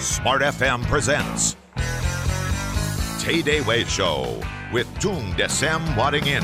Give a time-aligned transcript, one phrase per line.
[0.00, 1.60] Smart FM presents
[3.20, 4.40] Tay Day Way Show
[4.72, 6.40] with Tung Desem Wadding In.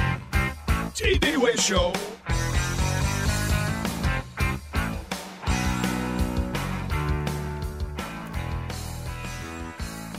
[0.92, 1.96] Tay Day Way Show.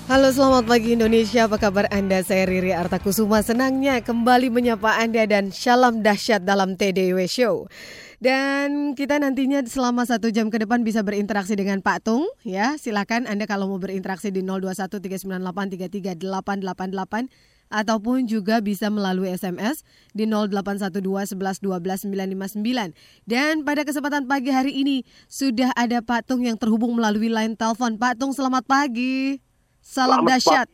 [0.10, 2.26] Halo selamat pagi Indonesia, apa kabar Anda?
[2.26, 7.70] Saya Riri Artakusuma, senangnya kembali menyapa Anda dan shalom dahsyat dalam TDW Show.
[8.18, 12.74] Dan kita nantinya selama satu jam ke depan bisa berinteraksi dengan Pak Tung ya.
[12.74, 17.30] Silakan Anda kalau mau berinteraksi di 021398338888
[17.68, 19.86] ataupun juga bisa melalui SMS
[20.18, 22.98] di 0812 11 12 959.
[23.30, 28.02] Dan pada kesempatan pagi hari ini sudah ada Pak Tung yang terhubung melalui line telepon.
[28.02, 29.38] Pak Tung selamat pagi.
[29.78, 30.68] Salam Selamat dahsyat.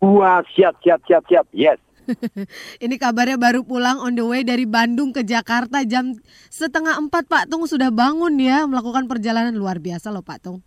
[0.00, 1.44] Wah, siap, siap, siap, siap.
[1.52, 1.76] Yes.
[2.84, 6.14] Ini kabarnya baru pulang on the way dari Bandung ke Jakarta jam
[6.48, 10.60] setengah empat Pak Tung sudah bangun ya melakukan perjalanan luar biasa loh Pak Tung.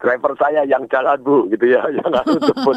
[0.00, 1.84] Driver saya yang jalan, Bu, gitu ya.
[2.00, 2.76] Yang harus jemput.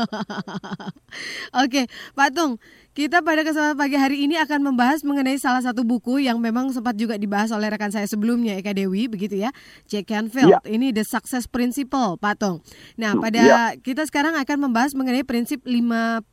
[1.64, 1.88] Oke
[2.20, 2.60] Pak Tung,
[2.92, 7.00] kita pada kesempatan pagi hari ini akan membahas mengenai salah satu buku yang memang sempat
[7.00, 9.56] juga dibahas oleh rekan saya sebelumnya Eka Dewi begitu ya,
[9.88, 10.52] Jack Canfield.
[10.52, 10.60] Iya.
[10.68, 12.60] Ini The Success Principle Pak Tung.
[13.00, 13.62] Nah Hmm, pada iya.
[13.80, 16.28] kita sekarang akan membahas mengenai prinsip 52.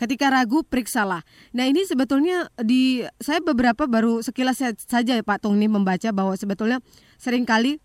[0.00, 1.20] Ketika ragu, periksalah.
[1.52, 6.08] Nah ini sebetulnya di saya beberapa baru sekilas sa- saja ya, Pak Tung nih membaca
[6.08, 6.80] bahwa sebetulnya
[7.20, 7.76] sering kali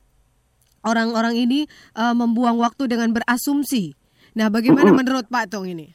[0.88, 4.00] orang-orang ini eh, membuang waktu dengan berasumsi.
[4.40, 5.92] Nah bagaimana menurut Pak Tung ini?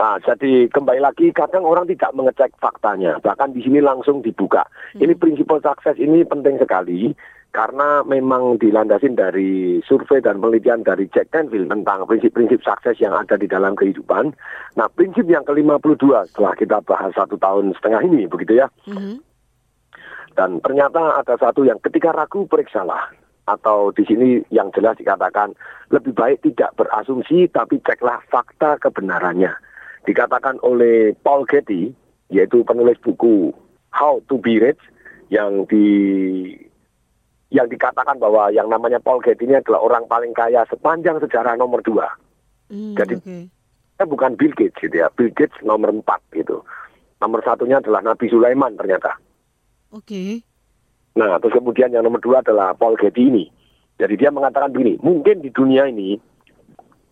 [0.00, 3.20] Nah, jadi kembali lagi, kadang orang tidak mengecek faktanya.
[3.20, 4.64] Bahkan di sini langsung dibuka.
[4.96, 7.12] Ini prinsipal sukses ini penting sekali.
[7.50, 13.34] Karena memang dilandasin dari survei dan penelitian dari Jack Canfield tentang prinsip-prinsip sukses yang ada
[13.34, 14.30] di dalam kehidupan.
[14.78, 18.70] Nah, prinsip yang ke-52 setelah kita bahas satu tahun setengah ini, begitu ya.
[18.86, 19.18] Mhm.
[20.38, 23.18] Dan ternyata ada satu yang ketika ragu periksalah.
[23.50, 25.50] Atau di sini yang jelas dikatakan
[25.90, 29.50] lebih baik tidak berasumsi tapi ceklah fakta kebenarannya.
[30.06, 31.90] Dikatakan oleh Paul Getty,
[32.30, 33.50] yaitu penulis buku
[33.90, 34.78] How to Be Rich
[35.34, 35.82] yang di
[37.50, 41.82] yang dikatakan bahwa yang namanya Paul Getty ini adalah orang paling kaya sepanjang sejarah nomor
[41.82, 42.06] dua.
[42.70, 43.38] Hmm, Jadi- oke.
[44.00, 46.64] Kita bukan Bill Gates gitu ya, Bill Gates nomor empat gitu.
[47.20, 49.12] Nomor satunya adalah Nabi Sulaiman ternyata.
[49.92, 50.40] Oke.
[51.20, 53.44] Nah, terus kemudian yang nomor dua adalah Paul Getty ini.
[54.00, 56.16] Jadi dia mengatakan begini, mungkin di dunia ini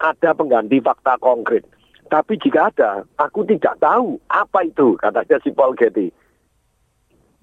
[0.00, 1.68] ada pengganti fakta konkret.
[2.08, 6.08] Tapi jika ada, aku tidak tahu apa itu, katanya si Paul Getty.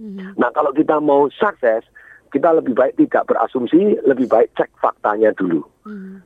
[0.01, 0.41] Mhm.
[0.41, 1.85] Nah, kalau kita mau sukses,
[2.35, 5.63] kita lebih baik tidak berasumsi, lebih baik cek faktanya dulu.
[5.87, 6.19] Mhm.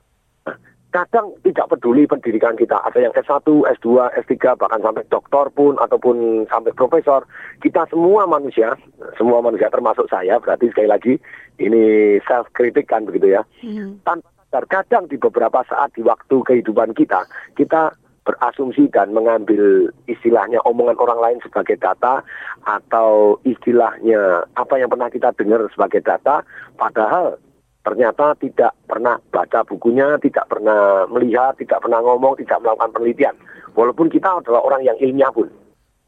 [0.89, 2.81] Kadang tidak peduli pendidikan kita.
[2.81, 3.45] Ada yang S1,
[3.77, 7.29] S2, S3, bahkan sampai doktor pun, ataupun sampai profesor.
[7.61, 8.73] Kita semua manusia,
[9.13, 11.13] semua manusia termasuk saya, berarti sekali lagi,
[11.61, 13.45] ini self-kritik kan begitu ya.
[13.61, 14.01] Mhm.
[14.01, 17.21] Tanpa sadar, kadang di beberapa saat di waktu kehidupan kita,
[17.53, 17.93] kita
[18.29, 22.22] berasumsi dan mengambil istilahnya omongan orang lain sebagai data
[22.69, 26.45] atau istilahnya apa yang pernah kita dengar sebagai data,
[26.78, 27.41] padahal
[27.81, 33.35] ternyata tidak pernah baca bukunya, tidak pernah melihat, tidak pernah ngomong, tidak melakukan penelitian.
[33.73, 35.50] Walaupun kita adalah orang yang ilmiah pun.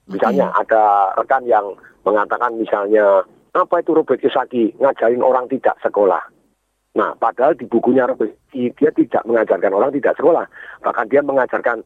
[0.06, 1.74] Misalnya ada rekan yang
[2.06, 3.26] mengatakan misalnya
[3.58, 6.22] apa itu Robert Kiyosaki ngajarin orang tidak sekolah.
[6.92, 10.46] Nah, padahal di bukunya Robert Kiyosaki dia tidak mengajarkan orang tidak sekolah.
[10.84, 11.82] Bahkan dia mengajarkan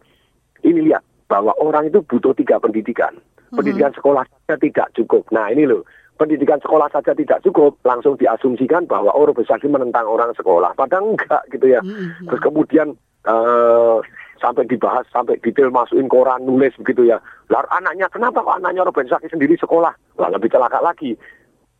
[0.65, 3.13] ini lihat bahwa orang itu butuh tiga pendidikan.
[3.55, 5.23] Pendidikan sekolah saja tidak cukup.
[5.31, 5.85] Nah, ini loh.
[6.15, 10.71] Pendidikan sekolah saja tidak cukup, langsung diasumsikan bahwa oh Robert Kiyosaki menentang orang sekolah.
[10.75, 11.83] Padahal enggak gitu ya.
[11.83, 12.31] Mhm.
[12.31, 12.87] Terus kemudian
[13.27, 13.97] eh,
[14.39, 17.19] sampai dibahas, sampai detail masukin koran, nulis begitu ya.
[17.51, 19.91] Lalu anaknya, kenapa kok anaknya Robert Saki sendiri sekolah?
[19.91, 21.19] Lah lebih celaka lagi.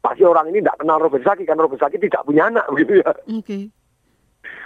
[0.03, 3.11] Pasti orang ini tidak kenal Robert Saki, kan Robert Saki tidak punya anak begitu ya.
[3.31, 3.71] Oke.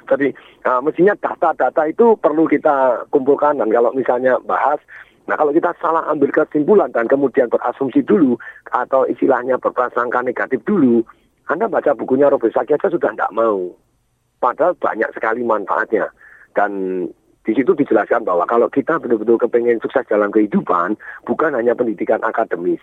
[0.10, 0.34] Jadi
[0.66, 4.82] eh, mestinya data-data itu perlu kita kumpulkan dan kalau misalnya bahas,
[5.30, 8.40] nah kalau kita salah ambil kesimpulan dan kemudian berasumsi dulu
[8.74, 11.06] atau istilahnya berprasangka negatif dulu,
[11.50, 13.70] Anda baca bukunya Robert Saki aja sudah tidak mau.
[14.40, 16.08] Padahal banyak sekali manfaatnya
[16.56, 16.72] dan
[17.50, 20.94] di situ dijelaskan bahwa kalau kita betul-betul kepengen sukses dalam kehidupan,
[21.26, 22.78] bukan hanya pendidikan akademis.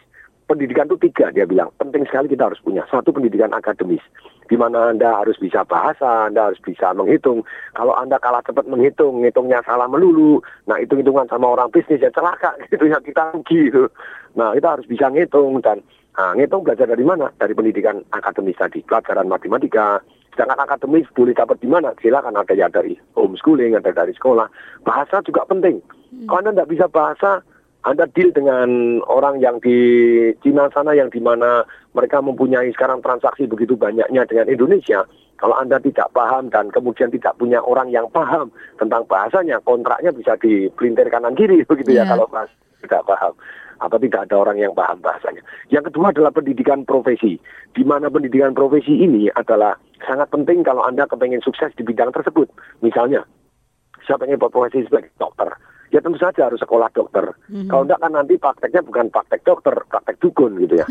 [0.46, 1.74] Pendidikan itu tiga, dia bilang.
[1.74, 2.86] Penting sekali kita harus punya.
[2.86, 4.02] Satu, pendidikan akademis.
[4.46, 7.42] Di mana Anda harus bisa bahasa, Anda harus bisa menghitung.
[7.74, 10.38] Kalau Anda kalah cepat menghitung, ngitungnya salah melulu.
[10.70, 13.90] Nah, hitung-hitungan sama orang bisnis ya celaka gitu ya, kita rugi gitu.
[14.38, 15.82] Nah, kita harus bisa ngitung dan
[16.14, 17.26] nah, ngitung belajar dari mana?
[17.34, 19.98] Dari pendidikan akademis tadi, pelajaran matematika,
[20.36, 21.96] Sedangkan akademis boleh dapat di mana?
[21.96, 24.44] Silakan ada ya dari homeschooling, ada dari sekolah.
[24.84, 25.80] Bahasa juga penting.
[26.28, 27.40] Kalau Anda tidak bisa bahasa,
[27.86, 29.78] Anda deal dengan orang yang di
[30.42, 31.62] Cina sana yang di mana
[31.94, 35.06] mereka mempunyai sekarang transaksi begitu banyaknya dengan Indonesia.
[35.38, 38.50] Kalau Anda tidak paham dan kemudian tidak punya orang yang paham
[38.82, 42.02] tentang bahasanya, kontraknya bisa dipelintir kanan kiri begitu yeah.
[42.02, 42.50] ya kalau Mas
[42.82, 43.38] tidak paham
[43.78, 45.46] atau tidak ada orang yang paham bahasanya.
[45.70, 47.38] Yang kedua adalah pendidikan profesi,
[47.70, 52.50] di mana pendidikan profesi ini adalah sangat penting kalau Anda kepengen sukses di bidang tersebut.
[52.82, 53.22] Misalnya,
[54.02, 55.54] saya pengen berprofesi sebagai dokter
[55.90, 57.34] ya tentu saja harus sekolah dokter.
[57.50, 57.68] Mm-hmm.
[57.70, 60.86] Kalau enggak kan nanti prakteknya bukan praktek dokter, praktek dukun gitu ya.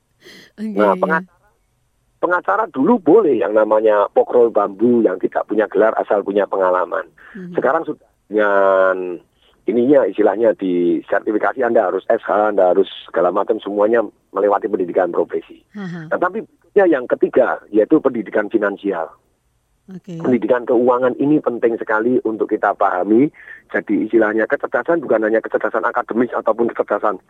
[0.58, 1.40] okay, nah, pengacara,
[2.22, 7.06] pengacara dulu boleh yang namanya pokrol bambu yang tidak punya gelar asal punya pengalaman.
[7.34, 7.54] Mm-hmm.
[7.58, 9.20] Sekarang sudah dengan
[9.68, 14.00] ininya istilahnya di sertifikasi Anda harus SH, Anda harus segala macam semuanya
[14.32, 15.60] melewati pendidikan profesi.
[15.76, 16.08] Uh-huh.
[16.08, 16.40] Nah, tapi
[16.72, 19.12] yang ketiga yaitu pendidikan finansial.
[20.00, 20.16] Okay.
[20.16, 23.28] Pendidikan keuangan ini penting sekali untuk kita pahami.
[23.72, 27.20] Jadi istilahnya kecerdasan bukan hanya kecerdasan akademis ataupun kecerdasan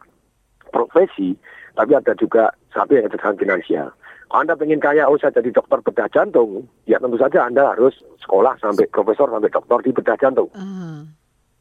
[0.70, 1.37] profesi,
[1.75, 3.88] tapi ada juga satu yang kecerdasan finansial.
[4.32, 8.00] Kalau Anda ingin kaya, oh saya jadi dokter bedah jantung, ya tentu saja Anda harus
[8.25, 10.49] sekolah sampai profesor sampai dokter di bedah jantung.
[10.56, 11.05] Uh.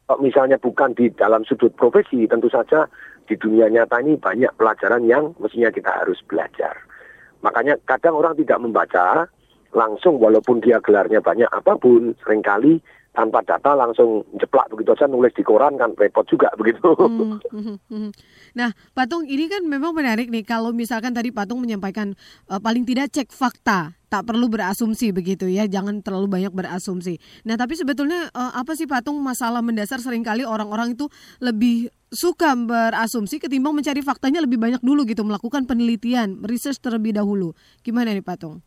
[0.08, 2.88] Kalau misalnya bukan di dalam sudut profesi, tentu saja
[3.28, 6.72] di dunia nyata ini banyak pelajaran yang mestinya kita harus belajar.
[7.44, 9.28] Makanya kadang orang tidak membaca,
[9.72, 12.80] langsung walaupun dia gelarnya banyak apa pun sering kali
[13.12, 16.80] tanpa data langsung jeplak begitu saja nulis di koran kan repot juga begitu.
[17.12, 18.10] Hmm, hmm, hmm.
[18.56, 22.16] Nah, Patung ini kan memang menarik nih kalau misalkan tadi Patung menyampaikan
[22.48, 27.20] uh, paling tidak cek fakta, tak perlu berasumsi begitu ya, jangan terlalu banyak berasumsi.
[27.44, 31.06] Nah, tapi sebetulnya uh, apa sih Patung masalah mendasar sering kali orang-orang itu
[31.44, 37.52] lebih suka berasumsi ketimbang mencari faktanya lebih banyak dulu gitu, melakukan penelitian, research terlebih dahulu.
[37.84, 38.64] Gimana nih Patung?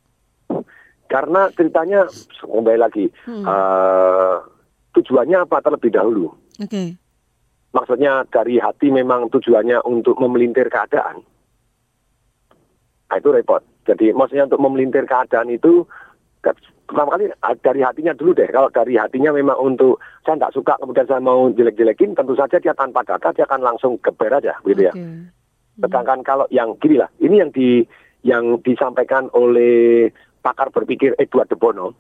[1.05, 2.09] Karena ceritanya
[2.41, 3.45] kembali lagi hmm.
[3.45, 4.41] uh,
[4.97, 6.33] tujuannya apa terlebih dahulu.
[6.57, 6.69] Oke.
[6.69, 6.87] Okay.
[7.75, 11.19] Maksudnya dari hati memang tujuannya untuk memelintir keadaan.
[13.05, 13.61] Nah, itu repot.
[13.85, 15.85] Jadi maksudnya untuk memelintir keadaan itu
[16.85, 18.49] pertama kali ah, dari hatinya dulu deh.
[18.49, 22.73] Kalau dari hatinya memang untuk saya tidak suka kemudian saya mau jelek-jelekin, tentu saja dia
[22.77, 24.89] tanpa data dia akan langsung geber aja, gitu okay.
[24.89, 24.93] ya.
[24.93, 25.29] Hmm.
[25.81, 27.83] Sedangkan kalau yang gini lah, ini yang di
[28.25, 30.09] yang disampaikan oleh
[30.45, 31.97] pakar berpikir Edward de Bono,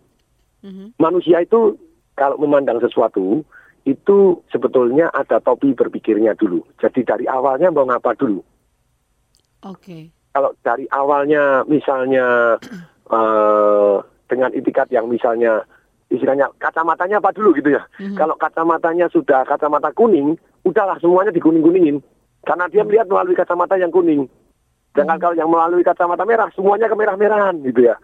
[0.61, 1.01] mm-hmm.
[1.01, 1.81] manusia itu
[2.13, 3.41] kalau memandang sesuatu
[3.85, 4.17] itu
[4.53, 6.61] sebetulnya ada topi berpikirnya dulu.
[6.77, 8.41] Jadi dari awalnya mau ngapa dulu.
[9.65, 9.81] Oke.
[9.81, 10.03] Okay.
[10.35, 12.57] Kalau dari awalnya misalnya
[13.09, 13.97] uh,
[14.29, 15.65] dengan itikat yang misalnya
[16.09, 17.81] istilahnya kacamatanya apa dulu gitu ya.
[17.97, 18.17] Mm-hmm.
[18.17, 22.01] Kalau kacamatanya sudah kacamata kuning, udahlah semuanya dikuning-kuningin.
[22.45, 24.25] Karena dia melihat melalui kacamata yang kuning.
[24.97, 25.21] Jangan mm-hmm.
[25.21, 27.97] kalau yang melalui kacamata merah, semuanya kemerah-merahan gitu ya.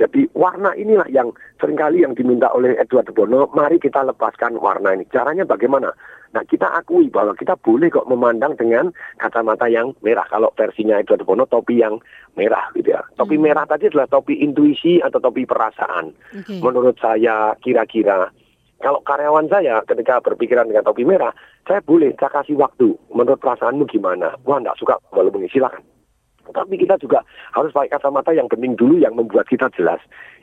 [0.00, 1.28] Jadi warna inilah yang
[1.60, 5.04] sering kali yang diminta oleh Edward Bono, mari kita lepaskan warna ini.
[5.12, 5.92] Caranya bagaimana?
[6.32, 8.88] Nah kita akui bahwa kita boleh kok memandang dengan
[9.20, 10.24] kacamata yang merah.
[10.32, 12.00] Kalau versinya Edward Bono topi yang
[12.40, 13.04] merah gitu ya.
[13.20, 13.44] Topi hmm.
[13.44, 16.16] merah tadi adalah topi intuisi atau topi perasaan.
[16.40, 16.64] Okay.
[16.64, 18.32] Menurut saya kira-kira
[18.82, 21.30] kalau karyawan saya ketika berpikiran dengan topi merah,
[21.70, 22.90] saya boleh saya kasih waktu.
[23.14, 24.34] Menurut perasaanmu gimana?
[24.42, 25.86] Wah, enggak suka, walaupun silakan.
[26.52, 27.24] Tapi kita juga
[27.56, 29.98] harus pakai kacamata yang bening dulu yang membuat kita jelas.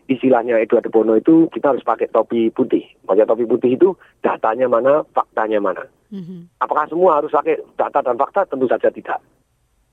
[0.09, 2.81] Istilahnya Edward Bono itu kita harus pakai topi putih.
[3.05, 3.93] Pakai topi putih itu
[4.25, 5.85] datanya mana, faktanya mana.
[6.09, 6.57] Mm-hmm.
[6.65, 8.49] Apakah semua harus pakai data dan fakta?
[8.49, 9.21] Tentu saja tidak.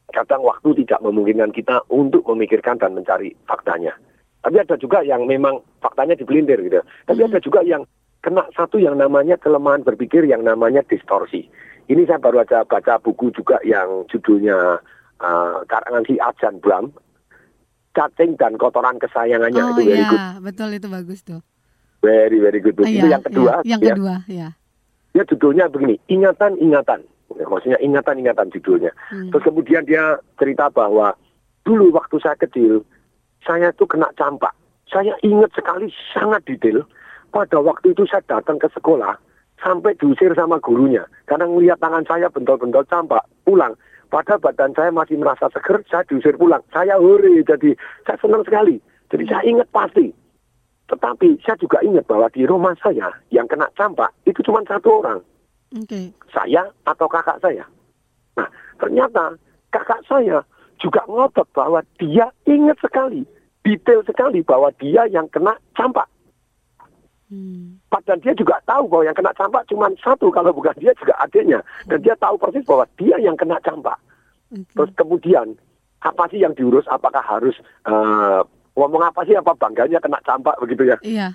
[0.08, 3.92] Kadang waktu tidak memungkinkan kita untuk memikirkan dan mencari faktanya.
[4.40, 6.80] Tapi ada juga yang memang faktanya dibelintir gitu.
[7.04, 7.36] Tapi mm-hmm.
[7.36, 7.84] ada juga yang
[8.24, 11.44] kena satu yang namanya kelemahan berpikir yang namanya distorsi.
[11.86, 14.82] Ini saya baru aja baca buku juga yang judulnya
[15.20, 16.92] uh, karangan si Ajan Bram
[17.96, 20.24] cacing dan kotoran kesayangannya oh, itu very iya, good.
[20.44, 21.40] betul itu bagus tuh.
[22.04, 22.76] Very very good.
[22.76, 23.52] Oh, itu iya, yang kedua.
[23.64, 23.72] Iya.
[23.72, 23.88] Yang ya.
[23.96, 24.48] kedua, ya.
[25.16, 27.00] Ya judulnya begini, ingatan-ingatan.
[27.32, 28.92] Maksudnya ingatan-ingatan judulnya.
[29.08, 29.32] Hmm.
[29.32, 31.16] Terus kemudian dia cerita bahwa
[31.64, 32.84] dulu waktu saya kecil,
[33.42, 34.52] saya tuh kena campak.
[34.86, 36.84] Saya ingat sekali sangat detail.
[37.32, 39.16] Pada waktu itu saya datang ke sekolah
[39.60, 43.24] sampai diusir sama gurunya karena melihat tangan saya bentol-bentol campak.
[43.42, 43.72] Pulang,
[44.06, 46.62] pada badan saya masih merasa seger, saya diusir pulang.
[46.70, 47.74] Saya hore, jadi
[48.06, 48.78] saya senang sekali.
[49.10, 50.10] Jadi saya ingat pasti.
[50.86, 55.20] Tetapi saya juga ingat bahwa di rumah saya yang kena campak itu cuma satu orang.
[55.74, 56.14] Okay.
[56.30, 57.66] Saya atau kakak saya.
[58.38, 58.46] Nah,
[58.78, 59.34] ternyata
[59.74, 60.46] kakak saya
[60.78, 63.26] juga ngotot bahwa dia ingat sekali,
[63.66, 66.06] detail sekali bahwa dia yang kena campak.
[67.26, 67.82] Hmm.
[67.90, 71.58] Padahal dia juga tahu bahwa yang kena campak cuma satu, kalau bukan dia juga adiknya.
[71.90, 73.98] Dan dia tahu persis bahwa dia yang kena campak.
[74.54, 74.62] Okay.
[74.78, 75.46] Terus kemudian,
[76.06, 76.86] apa sih yang diurus?
[76.86, 77.58] Apakah harus
[77.90, 78.46] uh,
[78.78, 79.34] ngomong apa sih?
[79.34, 80.96] Apa bangganya kena campak begitu ya?
[81.02, 81.34] Iya.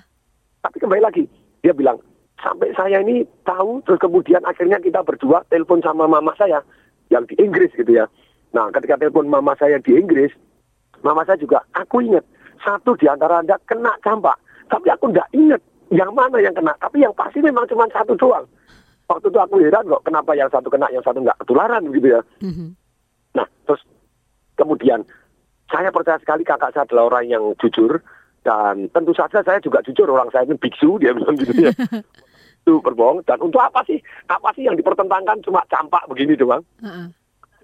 [0.64, 1.28] Tapi kembali lagi,
[1.60, 2.00] dia bilang,
[2.40, 6.64] sampai saya ini tahu terus kemudian akhirnya kita berdua telepon sama mama saya
[7.12, 8.08] yang di Inggris gitu ya.
[8.56, 10.32] Nah, ketika telepon mama saya di Inggris,
[11.04, 12.24] mama saya juga aku ingat
[12.64, 14.38] satu di antara anda kena campak,
[14.70, 15.60] tapi aku nggak ingat
[15.92, 18.48] yang mana yang kena, tapi yang pasti memang cuma satu doang.
[19.12, 22.20] Waktu itu aku heran kok kenapa yang satu kena, yang satu nggak ketularan gitu ya.
[22.40, 22.72] Mhm.
[23.36, 23.84] Nah, terus
[24.56, 25.04] kemudian
[25.68, 28.00] saya percaya sekali kakak saya adalah orang yang jujur
[28.40, 31.72] dan tentu saja saya juga jujur orang saya ini biksu dia bilang gitu ya.
[32.62, 33.98] itu berbohong dan untuk apa sih?
[34.30, 36.62] Apa sih yang dipertentangkan cuma campak begini doang?
[36.78, 37.10] Heeh.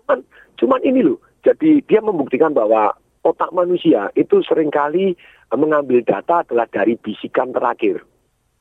[0.04, 0.18] Cuman,
[0.58, 1.22] cuman ini loh.
[1.46, 2.92] Jadi dia membuktikan bahwa
[3.22, 5.14] otak manusia itu sering kali
[5.54, 8.02] mengambil data adalah dari bisikan terakhir.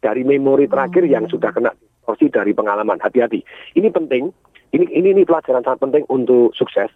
[0.07, 2.95] Dari memori terakhir yang sudah kena distorsi dari pengalaman.
[3.03, 3.43] Hati-hati.
[3.75, 4.31] Ini penting.
[4.71, 6.87] Ini, ini ini pelajaran sangat penting untuk sukses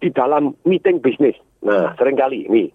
[0.00, 1.36] di dalam meeting bisnis.
[1.64, 2.68] Nah, sering kali ini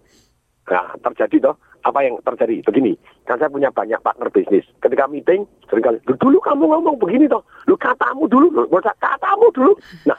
[0.66, 2.98] Nah, terjadi toh apa yang terjadi begini.
[3.22, 4.66] Kan saya punya banyak partner bisnis.
[4.82, 7.46] Ketika meeting sering kali, "Lu dulu kamu ngomong begini toh.
[7.70, 8.66] Lu katamu dulu, lu
[8.98, 9.72] katamu dulu.
[10.10, 10.18] Nah,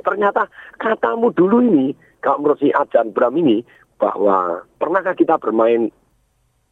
[0.00, 0.48] ternyata
[0.80, 1.92] katamu dulu ini
[2.24, 3.60] kalau menurut si Ajan Bram ini
[4.00, 5.92] bahwa pernahkah kita bermain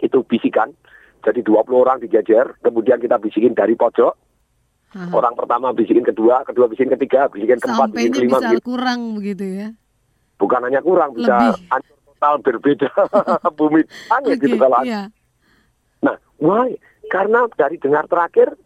[0.00, 0.72] itu bisikan
[1.24, 4.14] jadi 20 orang dijajar kemudian kita bisikin dari pojok
[4.96, 5.12] Aha.
[5.12, 9.44] orang pertama bisikin kedua kedua bisikin ketiga bisikin keempat bisikin kelima bisa bisikin kurang begitu
[9.44, 9.68] ya.
[10.40, 12.90] bukan hanya kurang bisa hancur total berbeda
[13.58, 15.02] bumi langit gitu Oke, kalau iya.
[16.00, 16.72] nah why
[17.12, 18.56] karena dari dengar terakhir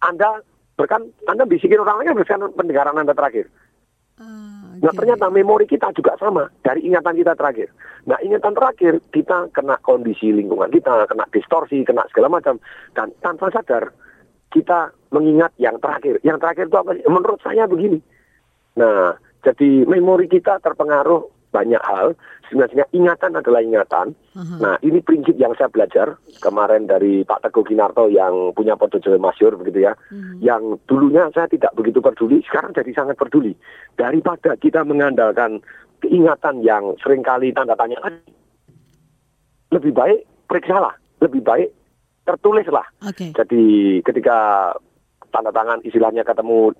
[0.00, 0.44] anda
[0.78, 3.50] berkan anda bisikin orang lain berdasarkan pendengaran anda terakhir
[4.20, 7.68] Ah, Nah ternyata memori kita juga sama dari ingatan kita terakhir.
[8.08, 12.56] Nah ingatan terakhir kita kena kondisi lingkungan kita, kena distorsi, kena segala macam.
[12.96, 13.92] Dan tanpa sadar
[14.48, 16.16] kita mengingat yang terakhir.
[16.24, 17.04] Yang terakhir itu apa sih?
[17.04, 18.00] Menurut saya begini.
[18.80, 22.14] Nah jadi memori kita terpengaruh banyak hal.
[22.50, 24.14] Sebenarnya ingatan adalah ingatan.
[24.34, 24.56] Aha.
[24.58, 29.54] Nah ini prinsip yang saya belajar kemarin dari Pak Teguh Kinarto yang punya Podojo Masyur
[29.54, 29.92] begitu ya.
[30.10, 30.42] Mhm.
[30.42, 33.54] Yang dulunya saya tidak begitu peduli, sekarang jadi sangat peduli.
[33.94, 35.62] Daripada kita mengandalkan
[36.02, 38.18] keingatan yang sering kali tanda tanya tadi,
[39.70, 41.70] lebih baik periksalah, lebih baik
[42.26, 42.86] tertulislah.
[43.06, 43.30] Oke.
[43.30, 44.70] Jadi ketika
[45.30, 46.74] tanda tangan istilahnya ketemu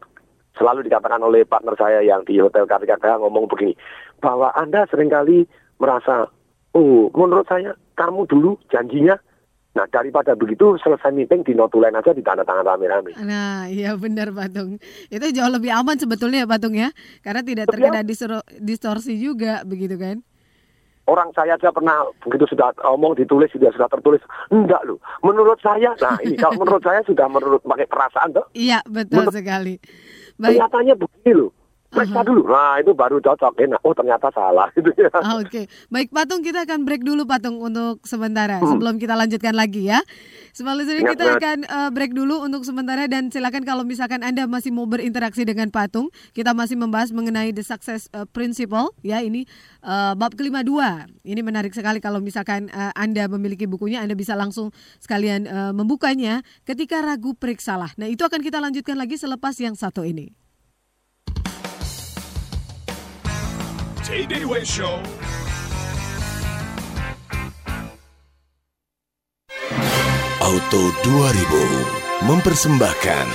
[0.54, 3.74] selalu dikatakan oleh partner saya yang di Hotel Kartika ngomong begini
[4.18, 6.28] bahwa Anda sering kali merasa
[6.74, 9.16] oh menurut saya kamu dulu janjinya
[9.70, 13.14] nah daripada begitu selesai meeting di notulen aja di tanda tangan rame-rame.
[13.22, 14.82] Nah, iya benar Patung.
[15.06, 16.90] Itu jauh lebih aman sebetulnya ya Patung ya.
[17.22, 20.26] Karena tidak terkena distor- distorsi juga begitu kan.
[21.06, 24.18] Orang saya aja pernah begitu sudah omong ditulis sudah sudah tertulis
[24.50, 24.98] enggak loh.
[25.22, 29.38] Menurut saya nah ini kalau menurut saya sudah menurut pakai perasaan tuh Iya, betul Menurut-
[29.38, 29.74] sekali.
[30.40, 30.56] Baik.
[30.56, 31.50] kelihatannya begini loh.
[31.90, 32.46] Periksa dulu.
[32.46, 33.82] Nah itu baru cocok enak.
[33.82, 35.10] Oh ternyata salah gitu ya.
[35.10, 38.70] Ah, Oke, baik Patung kita akan break dulu Patung untuk sementara Hmm.
[38.70, 39.98] sebelum kita lanjutkan lagi ya.
[40.50, 41.38] Sebelum kita ingat.
[41.38, 45.70] akan eh, break dulu untuk sementara dan silakan kalau misalkan Anda masih mau berinteraksi dengan
[45.70, 49.46] Patung, kita masih membahas mengenai the success eh, principle ya ini
[49.80, 51.10] eh, bab kelima dua.
[51.20, 56.42] Ini menarik sekali kalau misalkan eh, Anda memiliki bukunya, Anda bisa langsung sekalian eh, membukanya
[56.62, 57.94] ketika ragu periksalah.
[57.94, 60.30] Nah itu akan kita lanjutkan lagi selepas yang satu ini.
[64.10, 64.98] Tay-Day Way Show.
[70.42, 73.26] Auto 2000 mempersembahkan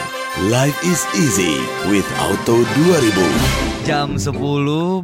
[0.51, 1.55] Life is Easy
[1.87, 3.87] with Auto 2000.
[3.87, 4.35] Jam 10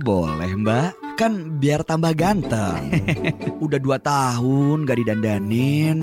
[0.02, 2.92] boleh mbak Kan biar tambah ganteng
[3.64, 6.02] Udah dua tahun gak didandanin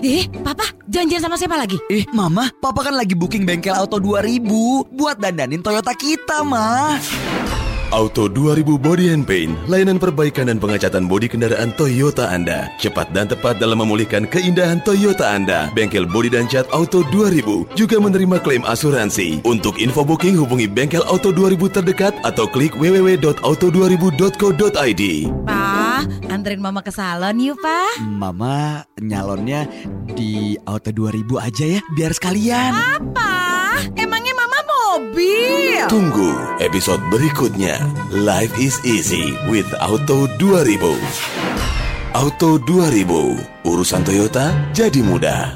[0.00, 1.76] Eh, Papa, janjian sama siapa lagi?
[1.92, 4.40] Eh mama, papa kan lagi booking bengkel auto 2000
[4.90, 6.96] Buat dandanin Toyota kita mah
[7.94, 12.66] Auto 2000 Body and Paint, layanan perbaikan dan pengecatan bodi kendaraan Toyota Anda.
[12.82, 15.70] Cepat dan tepat dalam memulihkan keindahan Toyota Anda.
[15.70, 19.46] Bengkel bodi dan cat Auto 2000 juga menerima klaim asuransi.
[19.46, 25.02] Untuk info booking hubungi bengkel Auto 2000 terdekat atau klik www.auto2000.co.id.
[25.46, 28.02] Pa, anterin Mama ke salon yuk, Pa.
[28.02, 29.70] Mama nyalonnya
[30.16, 32.72] di auto 2000 aja ya Biar sekalian
[33.12, 34.15] Pa, emangnya Mama
[34.96, 35.84] mobil?
[35.92, 36.32] Tunggu
[36.64, 37.76] episode berikutnya.
[38.16, 40.96] Life is easy with Auto 2000.
[42.16, 45.52] Auto 2000, urusan Toyota jadi mudah.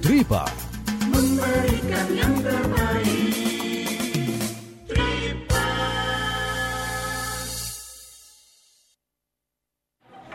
[0.03, 0.43] Tripa
[1.07, 3.31] Memberikan yang terbaik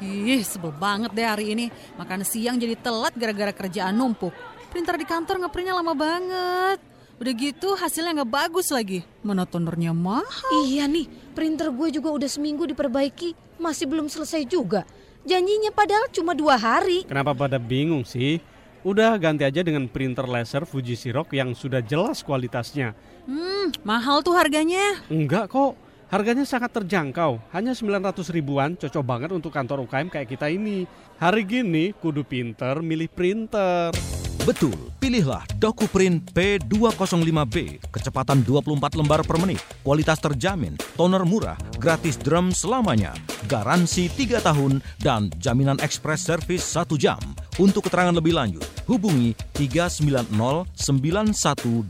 [0.01, 1.69] Ih, sebel banget deh hari ini.
[2.01, 4.33] Makan siang jadi telat gara-gara kerjaan numpuk.
[4.73, 6.94] Printer di kantor ngeprintnya lama banget.
[7.15, 9.07] Udah gitu hasilnya nggak bagus lagi.
[9.23, 10.67] Mana tonernya mahal.
[10.67, 13.39] Iya nih, printer gue juga udah seminggu diperbaiki.
[13.63, 14.83] Masih belum selesai juga.
[15.23, 17.07] Janjinya padahal cuma dua hari.
[17.07, 18.43] Kenapa pada bingung sih?
[18.85, 22.93] Udah ganti aja dengan printer laser Fuji Xerox yang sudah jelas kualitasnya.
[23.25, 25.01] Hmm, mahal tuh harganya.
[25.09, 25.73] Enggak kok,
[26.13, 27.41] harganya sangat terjangkau.
[27.57, 30.85] Hanya 900 ribuan, cocok banget untuk kantor UKM kayak kita ini.
[31.17, 33.97] Hari gini, kudu pinter milih printer.
[34.45, 42.53] Betul, pilihlah DokuPrint P205B, kecepatan 24 lembar per menit, kualitas terjamin, toner murah, gratis drum
[42.53, 43.17] selamanya,
[43.49, 47.17] garansi 3 tahun, dan jaminan express service 1 jam.
[47.57, 51.89] Untuk keterangan lebih lanjut, hubungi 3909182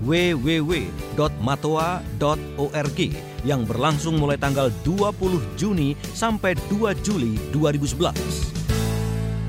[0.00, 3.00] www.matoa.org
[3.44, 8.57] yang berlangsung mulai tanggal 20 Juni sampai 2 Juli 2011.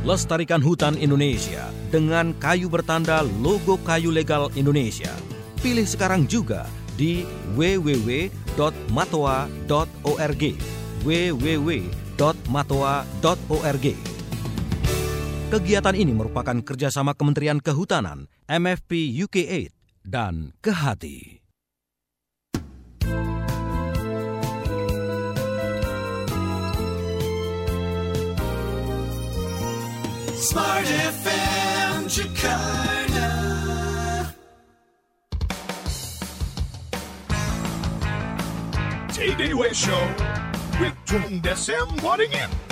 [0.08, 5.12] Lestarikan hutan Indonesia dengan kayu bertanda logo kayu legal Indonesia.
[5.60, 7.28] Pilih sekarang juga di
[7.60, 10.44] www.matoa.org
[11.04, 13.88] www.matoa.org
[15.50, 19.74] Kegiatan ini merupakan kerjasama Kementerian Kehutanan, MFP UK8,
[20.06, 21.39] dan Kehati.
[30.40, 33.28] Smart FM Jakarta.
[39.12, 40.00] TDW Show
[40.80, 42.69] with Tung Desem Waddingin.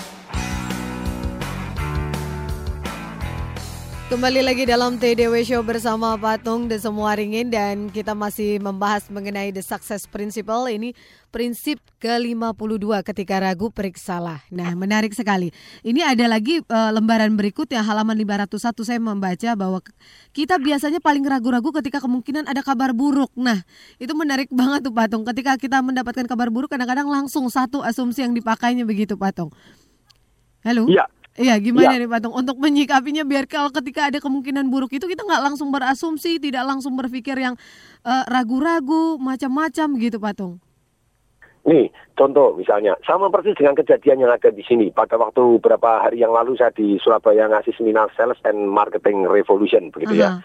[4.07, 9.51] Kembali lagi dalam TDW Show bersama Patung dan semua ringin dan kita masih membahas mengenai
[9.51, 10.95] The Success Principle ini
[11.27, 14.47] prinsip ke-52 ketika ragu periksalah.
[14.47, 15.51] Nah, menarik sekali.
[15.83, 19.83] Ini ada lagi uh, lembaran berikut yang halaman 501 saya membaca bahwa
[20.31, 23.35] kita biasanya paling ragu-ragu ketika kemungkinan ada kabar buruk.
[23.35, 23.59] Nah,
[23.99, 25.27] itu menarik banget tuh Patung.
[25.27, 29.51] Ketika kita mendapatkan kabar buruk kadang-kadang langsung satu asumsi yang dipakainya begitu Patung.
[30.63, 30.87] Halo?
[30.87, 31.11] Iya.
[31.37, 32.01] Iya, gimana Ya.
[32.01, 32.33] nih Patung?
[32.33, 36.97] Untuk menyikapinya biar kalau ketika ada kemungkinan buruk itu kita nggak langsung berasumsi, tidak langsung
[36.97, 37.53] berpikir yang
[38.01, 40.57] eh, ragu-ragu, macam-macam gitu Patung.
[41.67, 44.87] Nih, contoh misalnya, sama persis dengan kejadian yang ada di sini.
[44.89, 49.91] Pada waktu beberapa hari yang lalu saya di Surabaya ngasih seminar Sales and Marketing Revolution,
[49.91, 50.39] begitu ya,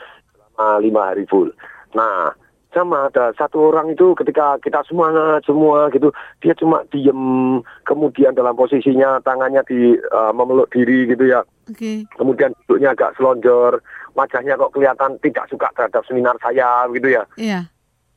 [0.58, 1.54] selama lima hari full.
[1.94, 2.34] Nah,
[2.72, 6.08] sama ada satu orang itu ketika kita semangat semua gitu,
[6.40, 12.08] dia cuma diem, kemudian dalam posisinya tangannya di eh, memeluk diri gitu ya, Oke.
[12.16, 13.78] kemudian duduknya agak selonjor,
[14.16, 17.22] wajahnya kok kelihatan tidak suka terhadap seminar saya gitu ya.
[17.36, 17.60] Iya.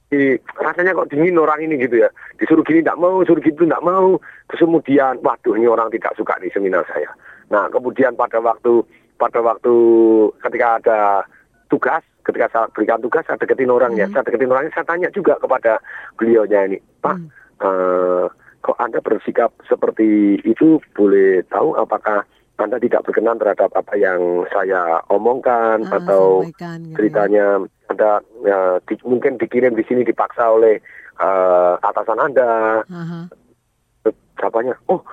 [0.06, 2.10] Di- rasanya kok dingin orang ini gitu ya.
[2.38, 4.22] Disuruh gini tidak mau, suruh gitu tidak mau.
[4.48, 7.10] Terus kemudian, waduh ini orang tidak suka di seminar saya.
[7.50, 8.86] Nah kemudian pada waktu
[9.18, 9.74] pada waktu
[10.46, 11.00] ketika ada
[11.72, 14.10] tugas, ketika saya berikan tugas, saya deketin orangnya.
[14.12, 15.78] Saya deketin orangnya, saya tanya juga kepada
[16.18, 17.18] beliaunya ini, Pak,
[17.62, 18.26] eh,
[18.60, 20.82] kok Anda bersikap seperti itu?
[20.92, 26.96] Boleh tahu apakah anda tidak berkenan terhadap apa yang saya omongkan Ah, atau gitu ya.
[26.96, 27.46] ceritanya
[27.92, 30.80] Anda ya, di- mungkin dikirim di sini dipaksa oleh
[31.20, 32.80] eh, atasan Anda.
[32.88, 33.28] Aha.
[34.40, 35.04] Jawabannya, oh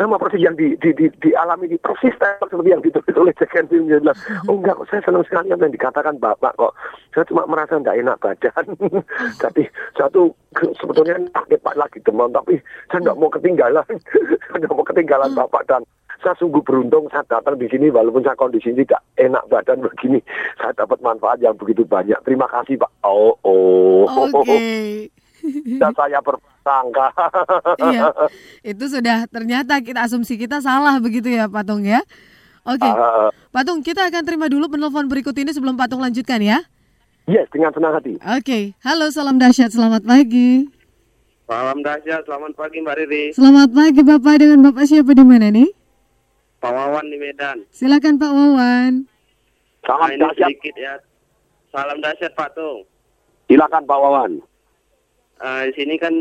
[0.00, 3.84] sama persis yang di, di, di, dialami di persis seperti yang ditulis oleh Jack Henry
[3.84, 4.16] dia bilang
[4.48, 6.72] oh enggak kok saya senang sekali apa yang dikatakan bapak kok.
[7.12, 8.64] Saya cuma merasa tidak enak badan.
[9.44, 10.32] Tapi satu
[10.80, 12.56] sebetulnya sakit pak lagi demam tapi
[12.88, 13.86] saya nggak mau ketinggalan.
[14.48, 15.82] Saya nggak mau ketinggalan bapak dan
[16.20, 20.20] saya sungguh beruntung saya datang di sini walaupun saya kondisi tidak enak badan begini
[20.60, 22.18] saya dapat manfaat yang begitu banyak.
[22.28, 22.92] Terima kasih pak.
[23.04, 24.04] Oh oh.
[24.04, 25.08] Oke.
[25.80, 26.20] dan saya
[26.60, 27.08] berprasangka
[27.92, 28.04] iya,
[28.72, 32.04] itu sudah ternyata kita asumsi kita salah begitu ya Patung ya.
[32.60, 36.60] Oke, Ah, Patung kita akan terima dulu penelpon berikut ini sebelum Patung lanjutkan ya.
[37.24, 40.68] yes dengan senang hati Oke, halo salam dahsyat, selamat pagi.
[41.48, 43.24] Salam dahsyat, selamat pagi Mbak Riri.
[43.34, 45.66] Selamat pagi Bapak dengan Bapak siapa di mana nih?
[46.60, 47.64] Pak Wawan di Medan.
[47.72, 48.92] Silakan Pak Wawan.
[49.80, 50.94] Nah, ini sedikit ya.
[51.72, 52.84] Salam dahsyat Pak Tung.
[53.48, 54.32] silakan Pak Wawan
[55.40, 56.12] Eh, di sini kan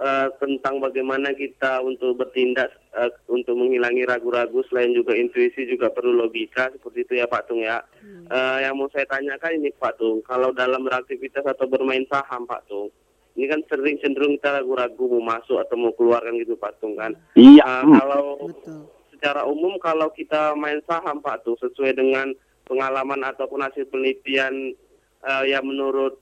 [0.00, 6.20] eh, tentang bagaimana kita untuk bertindak eh, untuk menghilangi ragu-ragu selain juga intuisi juga perlu
[6.20, 7.80] logika seperti itu ya Pak Tung ya.
[8.04, 12.68] Eh, yang mau saya tanyakan ini Pak Tung, kalau dalam beraktivitas atau bermain saham Pak
[12.68, 12.92] Tung,
[13.40, 17.00] ini kan sering cenderung kita ragu-ragu mau masuk atau mau keluar kan gitu Pak Tung
[17.00, 17.16] kan.
[17.40, 17.88] Iya.
[17.88, 17.96] Hmm.
[17.96, 18.24] Kalau
[19.08, 22.36] secara umum kalau kita main saham Pak Tung sesuai dengan
[22.68, 24.76] pengalaman ataupun hasil penelitian
[25.24, 26.20] eh, yang menurut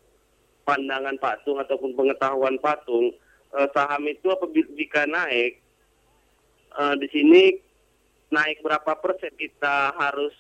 [0.69, 3.17] pandangan Pak Tung ataupun pengetahuan Pak Tung,
[3.57, 5.65] eh, saham itu apabila jika naik
[6.77, 7.43] eh, di sini
[8.29, 10.37] naik berapa persen kita harus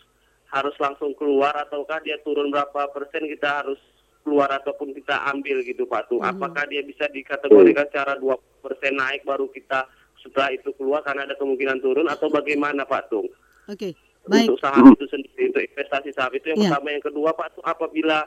[0.48, 3.80] harus langsung keluar ataukah dia turun berapa persen kita harus
[4.20, 6.20] keluar ataupun kita ambil gitu Pak Tung.
[6.20, 9.88] Apakah dia bisa dikategorikan secara dua persen naik baru kita
[10.20, 13.24] setelah itu keluar karena ada kemungkinan turun atau bagaimana Pak Tung?
[13.68, 13.96] Oke,
[14.28, 14.52] baik.
[14.52, 16.64] untuk saham itu sendiri untuk investasi saham itu yang Iya.
[16.76, 18.18] pertama yang kedua Pak Tung apabila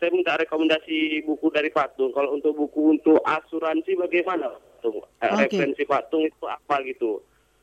[0.00, 4.96] saya minta rekomendasi buku dari Pak Tung kalau untuk buku untuk asuransi bagaimana Pak Tung
[5.20, 5.52] Eh, Oke.
[5.52, 7.20] referensi Pak Tung itu apa gitu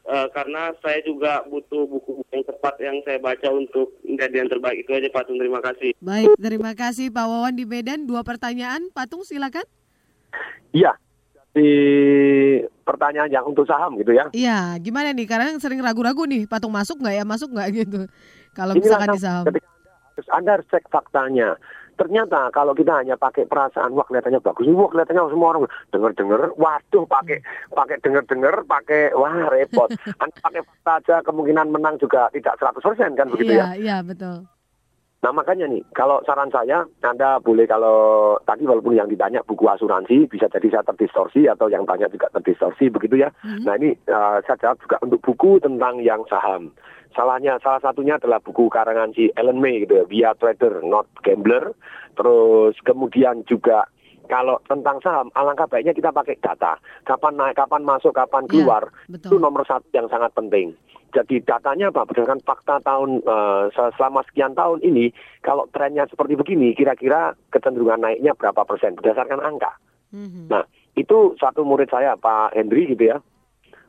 [0.07, 4.87] Eh, karena saya juga butuh buku-buku yang tepat yang saya baca untuk menjadi yang terbaik
[4.87, 8.07] itu aja Pak Tung terima kasih Baik, terima kasih Pak Wawan di Medan.
[8.07, 9.67] Dua pertanyaan, Patung silakan.
[10.71, 10.95] Iya.
[11.51, 11.67] Di
[12.87, 14.31] pertanyaan yang untuk saham gitu ya.
[14.31, 15.27] Iya, gimana nih?
[15.27, 18.01] Karena yang sering ragu-ragu nih, Patung masuk nggak ya, masuk nggak gitu.
[18.55, 19.43] Kalau misalkan di saham.
[19.43, 21.49] ketika Anda, Anda harus cek faktanya.
[21.97, 27.05] Ternyata kalau kita hanya pakai perasaan, wah kelihatannya bagus, wah kelihatannya semua orang denger-denger, waduh
[27.09, 27.41] pakai
[27.73, 29.89] pakai denger-denger, pakai wah repot.
[30.21, 33.67] Anda pakai fakta aja kemungkinan menang juga tidak 100% kan begitu Iya, ya.
[33.75, 34.45] iya betul.
[35.17, 40.29] Nah makanya nih, kalau saran saya, Anda boleh kalau tadi walaupun yang ditanya buku asuransi,
[40.29, 43.33] bisa jadi saya terdistorsi atau yang tanya juga terdistorsi begitu ya.
[43.65, 46.69] Nah ini eh, saya jawab juga untuk buku tentang yang saham.
[47.15, 51.71] Salahnya, salah satunya adalah buku karangan si Ellen May gitu ya, Via Trader, Not Gambler.
[52.17, 53.85] Terus kemudian juga
[54.27, 56.75] kalau tentang saham, alangkah baiknya kita pakai data.
[57.07, 58.83] Kapan naik, kapan masuk, kapan keluar.
[59.31, 60.75] itu nomor satu yang sangat penting.
[61.15, 62.03] Jadi datanya apa?
[62.03, 63.23] Berdasarkan fakta tahun
[63.71, 69.39] se- selama sekian tahun ini, kalau trennya seperti begini, kira-kira kecenderungan naiknya berapa persen berdasarkan
[69.39, 69.71] angka.
[70.51, 70.67] Nah,
[70.99, 73.17] itu satu murid saya Pak Hendri gitu ya.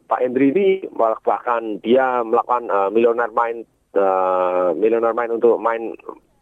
[0.09, 0.67] Pak Hendri ini
[0.97, 5.93] bah- bahkan dia melakukan eh, millionaire mind eh, millionaire mind untuk main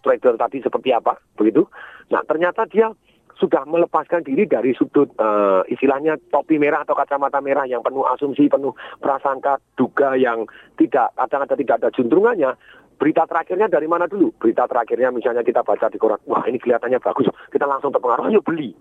[0.07, 1.67] trader tadi seperti apa begitu.
[2.15, 2.95] Nah, ternyata dia
[3.37, 8.49] sudah melepaskan diri dari sudut eh, istilahnya topi merah atau kacamata merah yang penuh asumsi,
[8.49, 10.47] penuh prasangka, duga yang
[10.81, 12.51] tidak kadang-kadang tidak ada juntrungannya.
[12.97, 14.33] Berita terakhirnya dari mana dulu?
[14.41, 18.41] Berita terakhirnya misalnya kita baca di koran, wah ini kelihatannya bagus, kita langsung terpengaruh, ayo
[18.41, 18.73] beli.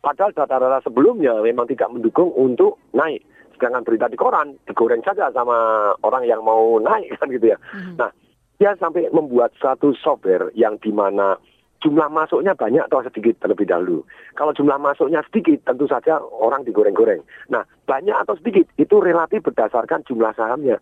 [0.00, 3.20] Padahal data-data sebelumnya memang tidak mendukung untuk naik.
[3.56, 7.58] Sedangkan berita di koran digoreng saja sama orang yang mau naik kan gitu ya.
[8.00, 8.08] Nah,
[8.56, 11.36] dia sampai membuat satu software yang di mana
[11.80, 14.04] jumlah masuknya banyak atau sedikit terlebih dahulu.
[14.36, 17.24] Kalau jumlah masuknya sedikit, tentu saja orang digoreng-goreng.
[17.48, 20.76] Nah, banyak atau sedikit itu relatif berdasarkan jumlah sahamnya.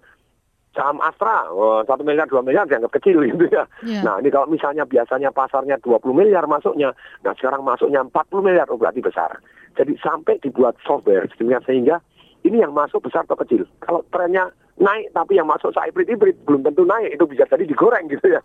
[0.76, 3.64] Saham Astra, oh, satu miliar, dua miliar dianggap kecil gitu ya.
[3.82, 4.00] Iya.
[4.04, 6.92] Nah, ini kalau misalnya biasanya pasarnya 20 miliar masuknya,
[7.24, 9.40] nah sekarang masuknya 40 miliar, oh berarti besar.
[9.74, 11.96] Jadi sampai dibuat software sedemikian sehingga
[12.44, 13.64] ini yang masuk besar atau kecil.
[13.80, 18.06] Kalau trennya naik tapi yang masuk saya hibrid belum tentu naik, itu bisa jadi digoreng
[18.12, 18.40] gitu ya.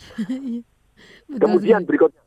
[1.42, 2.23] Kemudian berikutnya,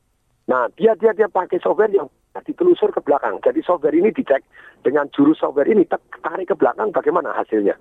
[0.46, 2.06] nah dia dia dia pakai software yang
[2.44, 3.40] ditelusur ke belakang.
[3.40, 4.44] Jadi software ini dicek
[4.84, 5.88] dengan jurus software ini
[6.20, 7.76] tarik ke belakang bagaimana hasilnya.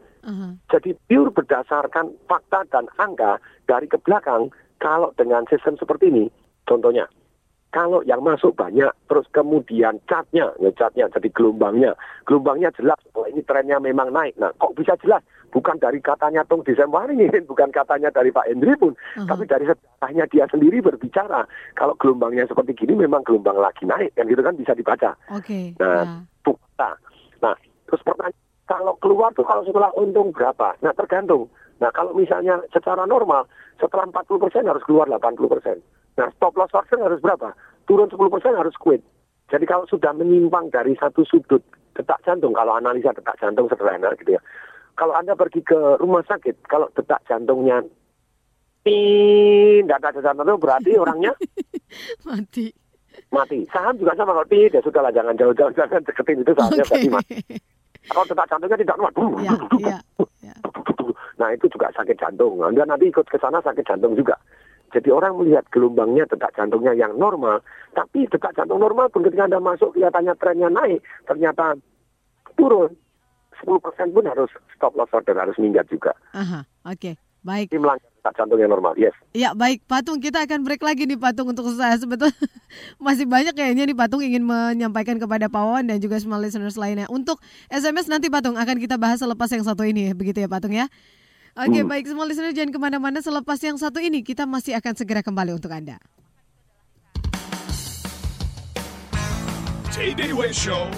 [0.71, 4.49] Jadi pure berdasarkan fakta dan angka dari ke belakang
[4.80, 6.25] kalau dengan sistem seperti ini,
[6.67, 7.08] contohnya
[7.75, 11.91] kalau yang masuk banyak, terus kemudian catnya, ya catnya jadi gelombangnya,
[12.23, 14.32] gelombangnya jelas, oh ini trennya memang naik.
[14.39, 15.19] Nah, kok bisa jelas?
[15.51, 18.93] Bukan dari katanya Tung Desember ini, bukan katanya dari Pak Hendri pun,
[19.27, 21.47] tapi dari sejarahnya dia sendiri berbicara.
[21.77, 25.15] Kalau gelombangnya seperti gini, memang gelombang lagi naik, kan gitu kan bisa dibaca.
[25.31, 25.73] Oke.
[25.79, 26.99] Nah, bukta.
[27.39, 27.55] Nah,
[27.88, 30.73] terus pertanyaan kalau keluar tuh kalau setelah untung berapa?
[30.81, 31.49] Nah tergantung.
[31.77, 33.45] Nah kalau misalnya secara normal
[33.77, 36.17] setelah 40% harus keluar 80%.
[36.17, 37.53] Nah stop loss order harus berapa?
[37.86, 38.17] Turun 10%
[38.58, 39.05] harus quit.
[39.53, 41.62] Jadi kalau sudah menyimpang dari satu sudut
[41.93, 44.41] detak jantung, kalau analisa detak jantung sederhana gitu ya.
[44.95, 47.84] Kalau Anda pergi ke rumah sakit, kalau detak jantungnya
[48.86, 51.34] tidak ada jantung itu berarti orangnya
[52.27, 52.69] Mati.
[53.34, 53.65] mati.
[53.73, 57.36] Saham juga sama kalau tidak sudah lah jangan jauh-jauh jangan deketin itu sahamnya berarti mati.
[58.05, 59.13] Kalau detak jantungnya tidak kuat,
[59.81, 59.97] Iya,
[61.41, 62.62] nah itu juga sakit jantung.
[62.62, 64.38] Anda nanti ikut ke sana sakit jantung juga.
[64.93, 67.60] Jadi orang melihat gelombangnya detak jantungnya yang normal,
[67.97, 71.75] tapi detak jantung normal pun ketika Anda masuk kelihatannya trennya naik, ternyata
[72.55, 72.93] turun.
[73.65, 76.13] 10% pun harus stop loss order, harus minggat juga.
[76.38, 77.17] Aha, oke.
[77.45, 77.69] Baik.
[77.69, 79.13] Ini melanggar detak jantung yang normal, yes.
[79.38, 82.34] Ya baik Patung kita akan break lagi nih Patung untuk saya sebetulnya
[83.06, 87.06] masih banyak kayaknya nih Patung ingin menyampaikan kepada Pak Wawan dan juga small listeners lainnya.
[87.06, 87.38] Untuk
[87.69, 90.89] SMS nanti Patung akan kita bahas selepas yang satu ini begitu ya Patung ya.
[91.54, 91.88] Oke Hmm.
[91.88, 95.54] baik small listeners jangan ke mana-mana selepas yang satu ini kita masih akan segera kembali
[95.54, 96.01] untuk Anda.
[99.95, 100.91] Day Show.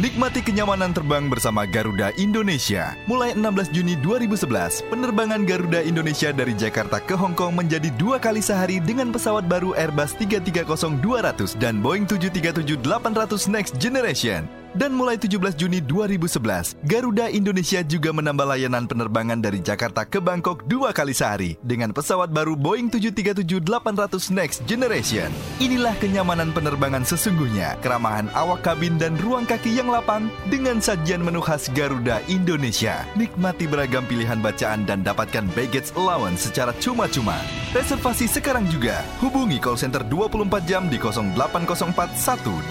[0.00, 2.96] Nikmati kenyamanan terbang bersama Garuda Indonesia.
[3.04, 8.40] Mulai 16 Juni 2011, penerbangan Garuda Indonesia dari Jakarta ke Hong Kong menjadi dua kali
[8.40, 14.59] sehari dengan pesawat baru Airbus 330-200 dan Boeing 737-800 Next Generation.
[14.70, 20.62] Dan mulai 17 Juni 2011, Garuda Indonesia juga menambah layanan penerbangan dari Jakarta ke Bangkok
[20.70, 25.34] dua kali sehari dengan pesawat baru Boeing 737-800 Next Generation.
[25.58, 31.42] Inilah kenyamanan penerbangan sesungguhnya, keramahan awak kabin dan ruang kaki yang lapang dengan sajian menu
[31.42, 33.02] khas Garuda Indonesia.
[33.18, 37.42] Nikmati beragam pilihan bacaan dan dapatkan baggage allowance secara cuma-cuma.
[37.74, 39.02] Reservasi sekarang juga.
[39.18, 42.14] Hubungi call center 24 jam di 0804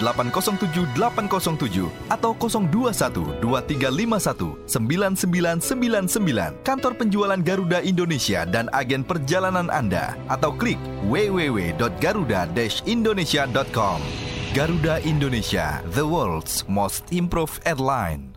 [0.96, 10.78] 807 atau 021 2351 9999 kantor penjualan Garuda Indonesia dan agen perjalanan Anda atau klik
[11.06, 14.00] www.garuda-indonesia.com.
[14.50, 18.34] Garuda Indonesia, the world's most improved airline.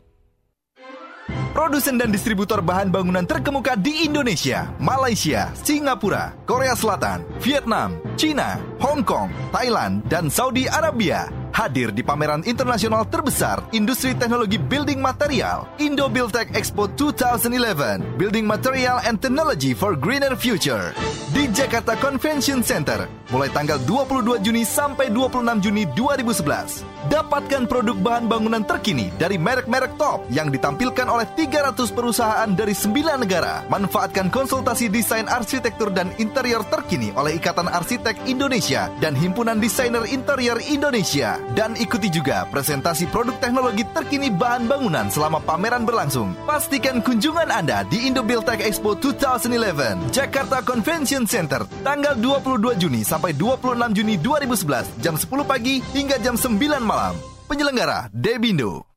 [1.54, 9.02] Produsen dan distributor bahan bangunan terkemuka di Indonesia, Malaysia, Singapura, Korea Selatan, Vietnam, China, Hong
[9.02, 16.10] Kong, Thailand, dan Saudi Arabia hadir di pameran internasional terbesar industri teknologi building material Indo
[16.10, 20.92] Buildtech Expo 2011 Building Material and Technology for Greener Future
[21.34, 26.86] di Jakarta Convention Center mulai tanggal 22 Juni sampai 26 Juni 2011.
[27.10, 33.26] Dapatkan produk bahan bangunan terkini dari merek-merek top yang ditampilkan oleh 300 perusahaan dari 9
[33.26, 33.66] negara.
[33.68, 40.62] Manfaatkan konsultasi desain arsitektur dan interior terkini oleh Ikatan Arsitek Indonesia dan Himpunan Desainer Interior
[40.70, 41.42] Indonesia.
[41.58, 46.38] Dan ikuti juga presentasi produk teknologi terkini bahan bangunan selama pameran berlangsung.
[46.46, 53.36] Pastikan kunjungan Anda di Indo Buildtech Expo 2011, Jakarta Convention Center, tanggal 22 Juni sampai
[53.36, 57.16] 26 Juni 2011, jam 10 pagi hingga jam 9 malam.
[57.48, 58.88] Penyelenggara Debindo.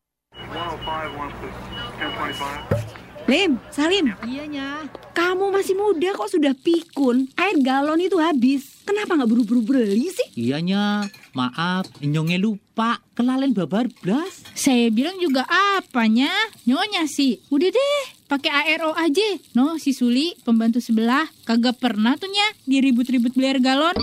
[3.27, 4.15] Lim, Salim.
[4.23, 4.87] Iyanya.
[5.11, 7.27] Kamu masih muda kok sudah pikun.
[7.35, 8.87] Air galon itu habis.
[8.87, 10.29] Kenapa nggak buru-buru beli sih?
[10.39, 13.03] Iyanya, maaf, nyongnya lupa.
[13.19, 14.47] Kelalen babar blas.
[14.55, 16.31] Saya bilang juga apanya?
[16.71, 17.43] Nyonya sih.
[17.51, 19.29] Udah deh, pakai ARO aja.
[19.55, 23.95] No, si Suli, pembantu sebelah, kagak pernah tuh nya diribut-ribut beli air galon.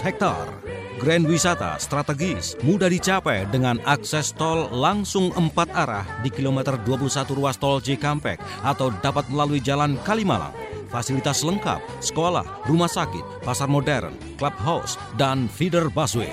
[0.04, 0.52] hektar.
[1.00, 7.56] Grand Wisata strategis, mudah dicapai dengan akses tol langsung empat arah di kilometer 21 ruas
[7.56, 8.36] tol Cikampek
[8.68, 10.65] atau dapat melalui jalan Kalimalang.
[10.96, 16.32] Fasilitas lengkap, sekolah, rumah sakit, pasar modern, clubhouse, dan feeder busway.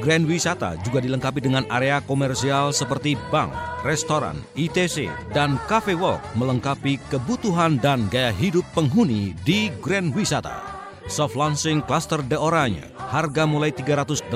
[0.00, 3.52] Grand Wisata juga dilengkapi dengan area komersial seperti bank,
[3.84, 10.64] restoran, ITC, dan cafe walk melengkapi kebutuhan dan gaya hidup penghuni di Grand Wisata.
[11.04, 14.32] Soft launching cluster De Oranye, harga mulai 380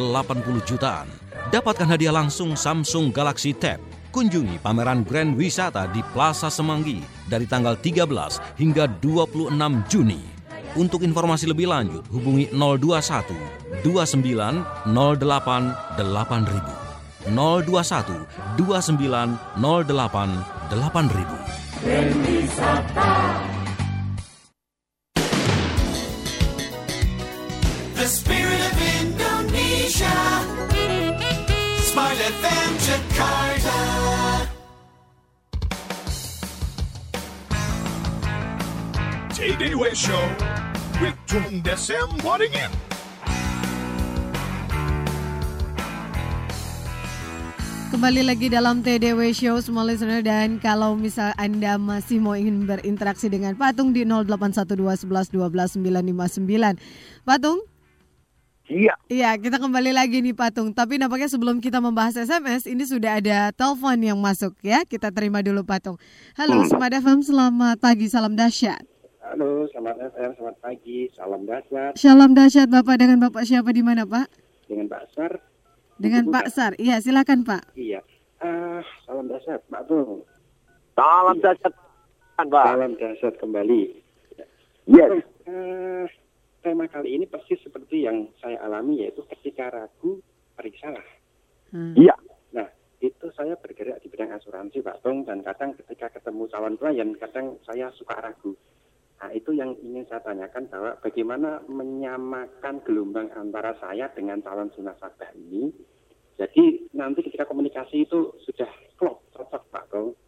[0.68, 1.08] jutaan.
[1.48, 3.80] Dapatkan hadiah langsung Samsung Galaxy Tab.
[4.12, 9.56] Kunjungi pameran Grand Wisata di Plaza Semanggi dari tanggal 13 hingga 26
[9.88, 10.20] Juni.
[10.76, 17.32] Untuk informasi lebih lanjut hubungi 021 29 08 8000.
[17.32, 21.72] 021 29 08 8000.
[27.96, 28.41] The spirit
[39.42, 40.22] TDW Show
[41.02, 42.70] with Tung Desem Waddingin.
[47.90, 53.26] Kembali lagi dalam TDW Show semua listener dan kalau misal Anda masih mau ingin berinteraksi
[53.26, 57.26] dengan Patung di 0812 11 12 959.
[57.26, 57.66] Patung?
[58.70, 58.94] Iya.
[59.10, 60.70] Iya, kita kembali lagi nih Patung.
[60.70, 64.86] Tapi nampaknya sebelum kita membahas SMS, ini sudah ada telepon yang masuk ya.
[64.86, 65.98] Kita terima dulu Patung.
[66.38, 68.91] Halo, Smart FM, selamat pagi, salam dahsyat.
[69.32, 74.04] Halo, selamat FM, selamat pagi, salam dahsyat Shalom dahsyat Bapak dengan Bapak siapa di mana
[74.04, 74.28] Pak?
[74.68, 75.32] dengan Pak Sar.
[75.96, 76.76] Dengan Pak Sar.
[76.76, 77.72] Iya, silakan Pak.
[77.72, 78.04] Iya,
[78.44, 80.20] Ah, salam dahsyat, Pak Tung.
[80.92, 81.72] Salam dahsyat,
[82.44, 82.44] Pak.
[82.44, 84.04] Salam dahsyat kembali.
[84.84, 85.24] Yes.
[85.48, 86.04] Eh,
[86.60, 90.20] tema kali ini persis seperti yang saya alami yaitu ketika ragu
[90.60, 91.08] periksalah.
[91.72, 92.20] Iya.
[92.52, 92.68] Nah,
[93.00, 97.56] itu saya bergerak di bidang asuransi Pak Tung dan kadang ketika ketemu calon klien kadang
[97.64, 98.52] saya suka ragu.
[99.22, 105.30] Nah, itu yang ingin saya tanyakan bahwa bagaimana menyamakan gelombang antara saya dengan calon nasabah
[105.38, 105.70] ini.
[106.42, 108.66] Jadi nanti ketika komunikasi itu sudah
[108.98, 110.18] klop, cocok Pak Tung.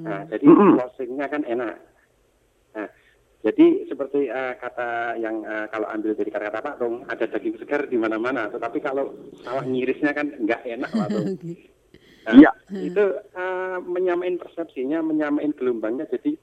[0.00, 0.74] Nah, jadi Mm-mm.
[0.80, 1.76] closingnya kan enak.
[2.72, 2.88] Nah,
[3.44, 7.84] jadi seperti eh, kata yang eh, kalau ambil dari kata-kata Pak Tung, ada daging segar
[7.84, 8.48] di mana-mana.
[8.48, 9.12] Tetapi kalau
[9.44, 11.28] sawah ngirisnya kan nggak enak Pak Tung.
[12.28, 12.52] Nah, Iya.
[12.84, 16.04] Itu eh, menyamain persepsinya, menyamain gelombangnya.
[16.12, 16.36] Jadi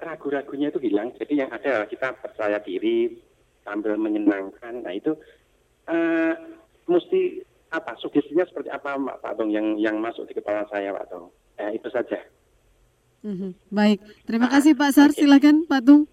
[0.00, 1.14] ragu-ragunya itu hilang.
[1.14, 3.14] Jadi yang ada adalah kita percaya diri
[3.62, 4.84] sambil menyenangkan.
[4.84, 5.16] Nah itu
[5.88, 6.34] eh,
[6.86, 7.42] mesti
[7.74, 7.98] apa?
[7.98, 11.30] Sugestinya seperti apa Pak Tung yang yang masuk di kepala saya Pak Tung?
[11.58, 12.18] Eh, itu saja.
[13.24, 13.56] Mhm.
[13.72, 15.10] Baik, terima kasih Pak Sar.
[15.10, 16.04] Silakan Pak Tung.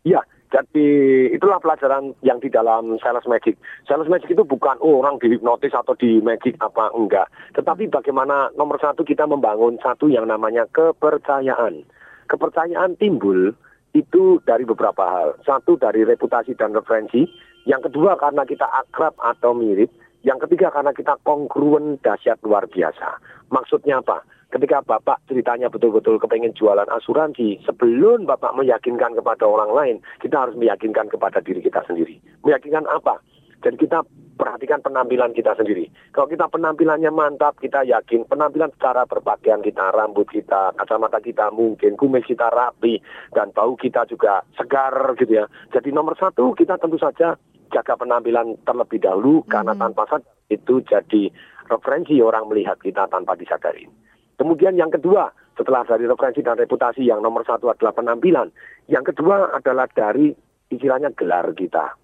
[0.00, 0.88] Iya, jadi
[1.30, 3.54] itulah pelajaran yang di dalam sales magic.
[3.86, 7.30] Sales magic itu bukan oh, orang dihipnotis atau di magic apa enggak.
[7.54, 11.86] Tetapi bagaimana nomor satu kita membangun satu yang namanya kepercayaan.
[12.30, 13.50] Kepercayaan timbul
[13.90, 15.28] itu dari beberapa hal.
[15.42, 17.26] Satu dari reputasi dan referensi.
[17.66, 19.90] Yang kedua karena kita akrab atau mirip.
[20.22, 23.18] Yang ketiga karena kita kongruen dahsyat luar biasa.
[23.50, 24.22] Maksudnya apa?
[24.50, 30.58] Ketika Bapak ceritanya betul-betul kepengen jualan asuransi, sebelum Bapak meyakinkan kepada orang lain, kita harus
[30.58, 32.18] meyakinkan kepada diri kita sendiri.
[32.42, 33.22] Meyakinkan apa?
[33.62, 34.02] Jadi kita
[34.40, 35.92] perhatikan penampilan kita sendiri.
[36.16, 42.00] Kalau kita penampilannya mantap, kita yakin penampilan secara berpakaian kita, rambut kita, kacamata kita mungkin,
[42.00, 42.96] kumis kita rapi,
[43.36, 45.44] dan bau kita juga segar gitu ya.
[45.68, 47.36] Jadi nomor satu kita tentu saja
[47.68, 51.30] jaga penampilan terlebih dahulu karena tanpa sadar itu jadi
[51.70, 53.86] referensi orang melihat kita tanpa disadari.
[54.34, 58.48] Kemudian yang kedua, setelah dari referensi dan reputasi yang nomor satu adalah penampilan.
[58.88, 60.32] Yang kedua adalah dari
[60.72, 61.94] istilahnya gelar kita.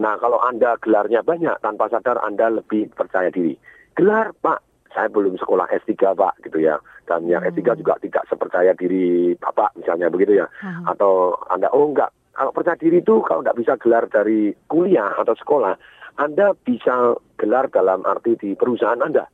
[0.00, 3.58] Nah kalau Anda gelarnya banyak, tanpa sadar Anda lebih percaya diri.
[3.92, 6.80] Gelar Pak, saya belum sekolah S3 Pak gitu ya.
[7.04, 10.46] Dan yang S3 juga tidak sepercaya diri Bapak misalnya begitu ya.
[10.88, 15.36] Atau Anda, oh enggak, kalau percaya diri itu kalau nggak bisa gelar dari kuliah atau
[15.36, 15.76] sekolah,
[16.16, 19.28] Anda bisa gelar dalam arti di perusahaan Anda.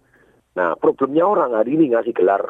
[0.59, 2.43] Nah, problemnya orang hari ini ngasih gelar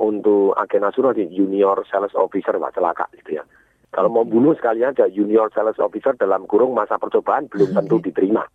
[0.00, 3.44] untuk agen asuransi junior sales officer wah celaka gitu ya.
[3.90, 8.46] Kalau mau bunuh sekalian aja junior sales officer dalam kurung masa percobaan belum tentu diterima.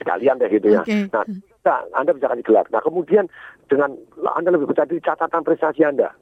[0.00, 0.80] Sekalian deh gitu ya.
[0.80, 1.12] Oke.
[1.12, 2.66] Nah, bisa, Anda bisa kasih gelar.
[2.72, 3.28] Nah, kemudian
[3.68, 3.92] dengan
[4.32, 6.16] Anda lebih percaya diri catatan prestasi Anda.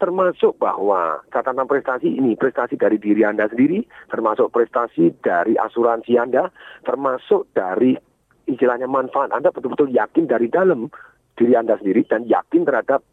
[0.00, 6.48] Termasuk bahwa catatan prestasi ini prestasi dari diri Anda sendiri, termasuk prestasi dari asuransi Anda,
[6.82, 7.94] termasuk dari
[8.48, 10.90] istilahnya manfaat Anda betul-betul yakin dari dalam
[11.38, 13.04] diri Anda sendiri dan yakin terhadap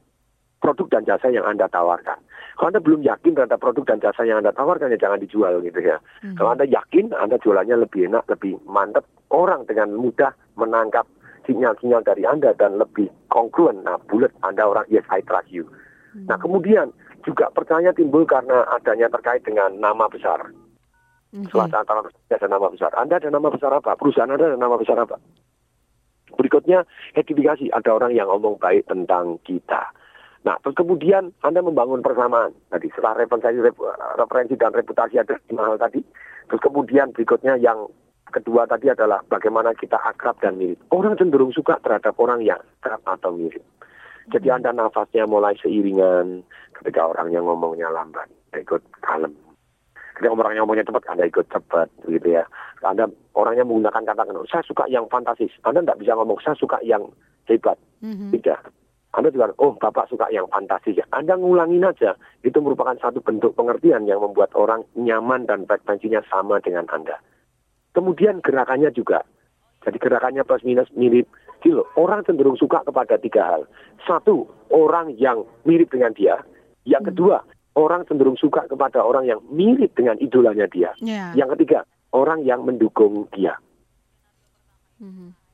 [0.59, 2.17] produk dan jasa yang Anda tawarkan.
[2.57, 5.77] Kalau Anda belum yakin terhadap produk dan jasa yang Anda tawarkan, ya jangan dijual gitu
[5.77, 6.01] ya.
[6.35, 9.05] Kalau Anda yakin, Anda jualannya lebih enak, lebih mantap.
[9.29, 11.05] Orang dengan mudah menangkap
[11.45, 13.85] sinyal-sinyal dari Anda dan lebih kongruen.
[13.85, 15.69] Nah, bulat Anda orang, yes, I trust you.
[16.25, 16.89] Nah, kemudian
[17.21, 20.49] juga percaya timbul karena adanya terkait dengan nama besar.
[21.51, 22.89] Swasta antara ada nama besar.
[22.95, 23.93] Anda ada nama besar apa?
[23.99, 25.19] Perusahaan Anda ada nama besar apa?
[26.33, 27.69] Berikutnya, edifikasi.
[27.69, 29.91] Ada orang yang ngomong baik tentang kita.
[30.45, 32.53] Nah, terus kemudian Anda membangun persamaan.
[32.69, 33.57] Tadi setelah referensi,
[34.19, 36.03] referensi dan reputasi ada lima hal tadi.
[36.47, 37.89] Terus kemudian berikutnya yang
[38.29, 40.79] kedua tadi adalah bagaimana kita akrab dan mirip.
[40.91, 43.63] Orang cenderung suka terhadap orang yang akrab atau mirip.
[44.27, 46.43] Jadi Anda nafasnya mulai seiringan
[46.75, 49.31] ketika orangnya ngomongnya lambat, ikut kalem.
[50.19, 52.43] Ketika orangnya ngomongnya cepat, Anda ikut cepat, gitu ya.
[52.83, 53.07] Anda
[53.37, 55.53] orangnya menggunakan kata kata saya suka yang fantasis.
[55.63, 57.07] Anda tidak bisa ngomong, saya suka yang
[57.47, 57.79] hebat.
[58.35, 58.59] Tidak.
[59.17, 61.05] Anda juga, oh Bapak suka yang fantasis ya.
[61.09, 62.13] Anda ngulangin aja.
[62.45, 67.17] Itu merupakan satu bentuk pengertian yang membuat orang nyaman dan frekuensinya sama dengan Anda.
[67.97, 69.25] Kemudian gerakannya juga.
[69.81, 71.25] Jadi gerakannya plus minus mirip.
[71.65, 73.61] Jadi loh, orang cenderung suka kepada tiga hal.
[74.05, 76.37] Satu, orang yang mirip dengan dia.
[76.85, 77.41] Yang kedua,
[77.73, 80.93] orang cenderung suka kepada orang yang mirip dengan idolanya dia.
[81.01, 81.33] Ya.
[81.33, 83.57] Yang ketiga, orang yang mendukung dia.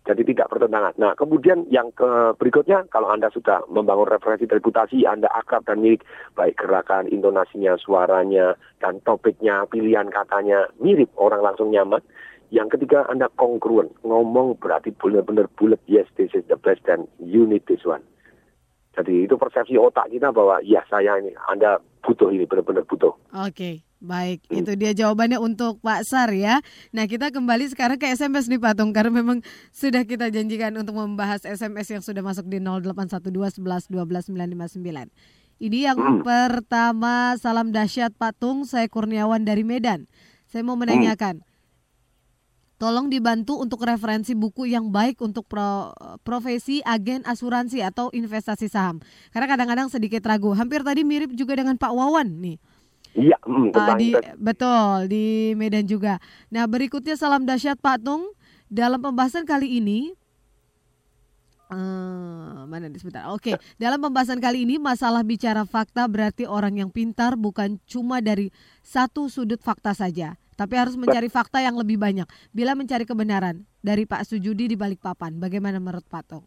[0.04, 1.00] Jadi tidak bertentangan.
[1.00, 6.04] Nah, kemudian yang ke berikutnya, kalau Anda sudah membangun referensi reputasi, Anda akrab dan mirip,
[6.36, 12.04] baik gerakan, intonasinya, suaranya, dan topiknya, pilihan katanya mirip, orang langsung nyaman.
[12.52, 13.96] Yang ketiga, Anda kongruen.
[14.04, 18.04] Ngomong berarti benar-benar bulat, yes, this is the best, dan you need this one.
[19.00, 23.16] Jadi itu persepsi otak kita bahwa, ya saya ini, Anda butuh ini, benar-benar butuh.
[23.40, 24.44] Oke, baik.
[24.52, 26.60] Itu dia jawabannya untuk Pak Sar ya.
[26.92, 29.40] Nah, kita kembali sekarang ke SMS nih Pak Tung karena memang
[29.72, 35.10] sudah kita janjikan untuk membahas SMS yang sudah masuk di 0812 11 12 959.
[35.64, 40.12] Ini yang pertama, salam dahsyat Pak Tung, saya Kurniawan dari Medan.
[40.52, 41.40] Saya mau menanyakan,
[42.84, 45.96] tolong dibantu untuk referensi buku yang baik untuk pro-
[46.28, 49.00] profesi agen asuransi atau investasi saham.
[49.32, 50.52] Karena kadang-kadang sedikit ragu.
[50.52, 52.60] Hampir tadi mirip juga dengan Pak Wawan nih.
[53.14, 54.10] Iya, mm, Ah, tentang di,
[54.42, 56.18] betul di Medan juga.
[56.50, 58.34] Nah berikutnya salam dahsyat Pak Tung
[58.70, 60.14] dalam pembahasan kali ini.
[61.74, 63.34] eh, mana nih sebentar?
[63.34, 68.54] Oke, dalam pembahasan kali ini masalah bicara fakta berarti orang yang pintar bukan cuma dari
[68.86, 72.30] satu sudut fakta saja, tapi harus mencari fakta yang lebih banyak.
[72.54, 76.46] Bila mencari kebenaran dari Pak Sujudi di balik papan, bagaimana menurut Pak Tung?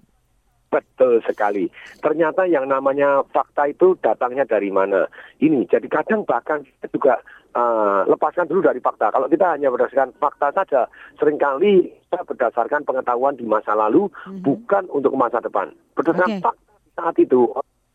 [0.76, 1.72] Betul sekali.
[2.04, 5.08] Ternyata yang namanya fakta itu datangnya dari mana?
[5.40, 7.14] Ini, jadi kadang bahkan kita juga
[7.56, 9.08] uh, lepaskan dulu dari fakta.
[9.08, 10.84] Kalau kita hanya berdasarkan fakta saja,
[11.16, 14.12] sering kali kita berdasarkan pengetahuan di masa lalu,
[14.44, 15.72] bukan untuk masa depan.
[15.96, 16.44] Berdasarkan Oke.
[16.44, 17.40] fakta saat itu,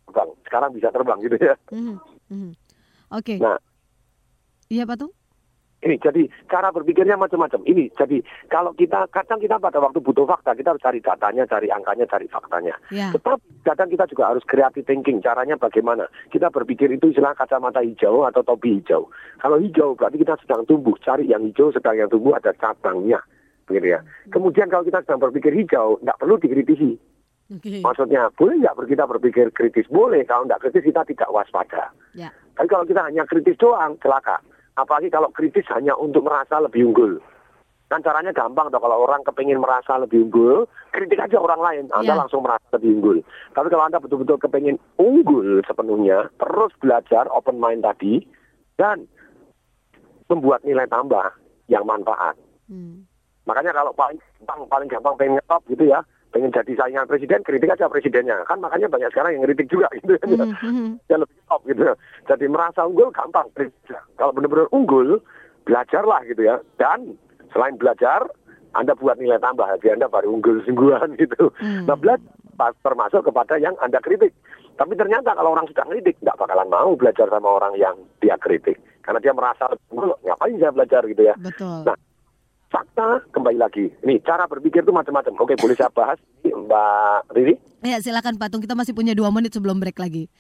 [0.10, 0.30] terbang.
[0.50, 1.56] Sekarang bisa terbang gitu ya.
[1.70, 1.96] Mhm,
[2.34, 2.52] mhm.
[3.12, 3.60] Oke, Nah,
[4.72, 5.14] iya Pak Tung?
[5.82, 7.66] Ini jadi cara berpikirnya macam-macam.
[7.66, 8.22] Ini jadi
[8.54, 12.30] kalau kita kadang kita pada waktu butuh fakta kita harus cari datanya, cari angkanya, cari
[12.30, 12.78] faktanya.
[12.94, 13.10] Ya.
[13.10, 15.26] Tetapi kadang kita juga harus creative thinking.
[15.26, 16.06] Caranya bagaimana?
[16.30, 19.10] Kita berpikir itu istilah kacamata hijau atau topi hijau.
[19.42, 20.94] Kalau hijau berarti kita sedang tumbuh.
[21.02, 23.18] Cari yang hijau, sedang yang tumbuh ada cabangnya.
[23.66, 24.06] Begitu ya.
[24.30, 26.94] Kemudian kalau kita sedang berpikir hijau, tidak perlu dikritisi.
[27.52, 27.82] Oke.
[27.84, 29.90] Maksudnya, boleh nggak kita berpikir kritis?
[29.90, 30.24] Boleh.
[30.30, 31.90] Kalau tidak kritis kita tidak waspada.
[32.14, 32.30] Ya.
[32.56, 34.40] Tapi kalau kita hanya kritis doang, celaka.
[34.82, 37.22] Apalagi kalau kritis hanya untuk merasa lebih unggul.
[37.92, 40.66] Kan caranya gampang toh kalau orang kepingin merasa lebih unggul,
[40.96, 42.22] kritik aja orang lain, Anda Iya.
[42.26, 43.18] langsung merasa lebih unggul.
[43.52, 48.24] Tapi kalau Anda betul-betul kepingin unggul sepenuhnya, terus belajar open mind tadi,
[48.80, 49.06] dan
[50.32, 51.36] membuat nilai tambah
[51.68, 52.40] yang manfaat.
[53.44, 56.00] Makanya kalau paling gampang, paling gampang pengen ngetop gitu ya,
[56.32, 58.42] pengen jadi saingan presiden, kritik aja presidennya.
[58.48, 60.46] Kan makanya banyak sekarang yang kritik juga gitu ya.
[61.12, 61.84] Ya lebih top gitu.
[62.28, 63.48] Jadi merasa unggul gampang.
[64.16, 65.20] Kalau benar-benar unggul,
[65.68, 66.56] belajarlah gitu ya.
[66.80, 67.20] Dan
[67.52, 68.24] selain belajar,
[68.72, 69.68] Anda buat nilai tambah.
[69.84, 71.52] Jadi Anda baru unggul sungguhan gitu.
[71.62, 72.32] Nah belajar
[72.82, 74.32] termasuk kepada yang Anda kritik.
[74.80, 78.80] Tapi ternyata kalau orang sudah kritik, nggak bakalan mau belajar sama orang yang dia kritik.
[79.02, 81.36] Karena dia merasa unggul, ngapain saya belajar gitu ya.
[81.38, 81.86] Betul.
[81.86, 81.98] Nah,
[82.72, 83.92] fakta kembali lagi.
[84.08, 85.36] Nih, cara berpikir itu macam-macam.
[85.44, 87.56] Oke, boleh saya bahas, Mbak Riri?
[87.84, 90.32] Ya silakan Pak Tung, kita masih punya dua menit sebelum break lagi.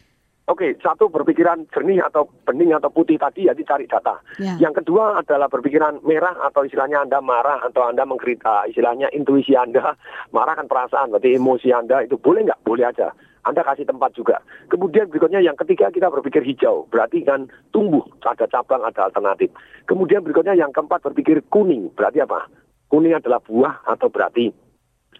[0.49, 4.19] Oke, satu berpikiran jernih atau bening atau putih tadi ya dicari data.
[4.41, 4.57] Ya.
[4.57, 9.95] Yang kedua adalah berpikiran merah atau istilahnya Anda marah atau Anda mengkritik, istilahnya intuisi Anda,
[10.35, 12.67] marah kan perasaan, berarti emosi Anda itu boleh nggak?
[12.67, 13.13] Boleh aja.
[13.41, 14.37] Anda kasih tempat juga.
[14.69, 19.49] Kemudian berikutnya yang ketiga kita berpikir hijau, berarti kan tumbuh, ada cabang, ada alternatif.
[19.89, 22.45] Kemudian berikutnya yang keempat berpikir kuning, berarti apa?
[22.93, 24.53] Kuning adalah buah atau berarti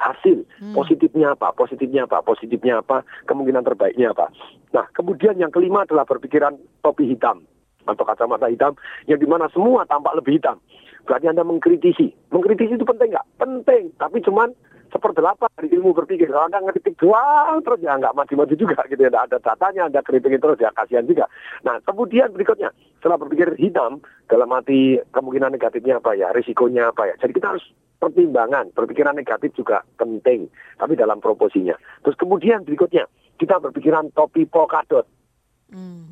[0.02, 0.46] hasil?
[0.74, 1.54] Positifnya apa?
[1.54, 2.26] Positifnya apa?
[2.26, 3.06] Positifnya apa?
[3.30, 4.34] Kemungkinan terbaiknya apa?
[4.74, 7.46] Nah kemudian yang kelima adalah berpikiran topi hitam
[7.86, 10.58] atau kacamata hitam yang di mana semua tampak lebih hitam.
[11.06, 12.14] Berarti anda mengkritisi.
[12.30, 13.28] Mengkritisi itu penting nggak?
[13.38, 14.54] Penting tapi cuman
[14.92, 16.28] seperdelapan dari ilmu berpikir.
[16.28, 19.10] Kalau anda ngeritik doang terus ya nggak maju-maju juga gitu ya.
[19.10, 21.26] Nggak ada datanya anda kritikin terus ya kasihan juga.
[21.64, 22.70] Nah kemudian berikutnya
[23.00, 27.16] setelah berpikir hitam dalam arti kemungkinan negatifnya apa ya risikonya apa ya.
[27.18, 27.66] Jadi kita harus
[27.98, 31.74] pertimbangan berpikiran negatif juga penting tapi dalam proporsinya.
[32.04, 33.08] Terus kemudian berikutnya
[33.40, 35.08] kita berpikiran topi polkadot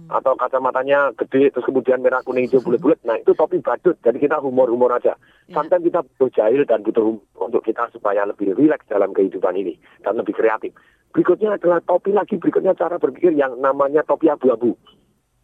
[0.09, 2.99] atau kacamatanya gede terus kemudian merah kuning hijau bulat-bulat.
[3.03, 3.99] Nah itu topi badut.
[3.99, 5.19] Jadi kita humor-humor aja.
[5.51, 9.75] Sometimes kita butuh jahil dan butuh humor untuk kita supaya lebih rileks dalam kehidupan ini
[10.01, 10.71] dan lebih kreatif.
[11.11, 12.39] Berikutnya adalah topi lagi.
[12.39, 14.79] Berikutnya cara berpikir yang namanya topi abu-abu.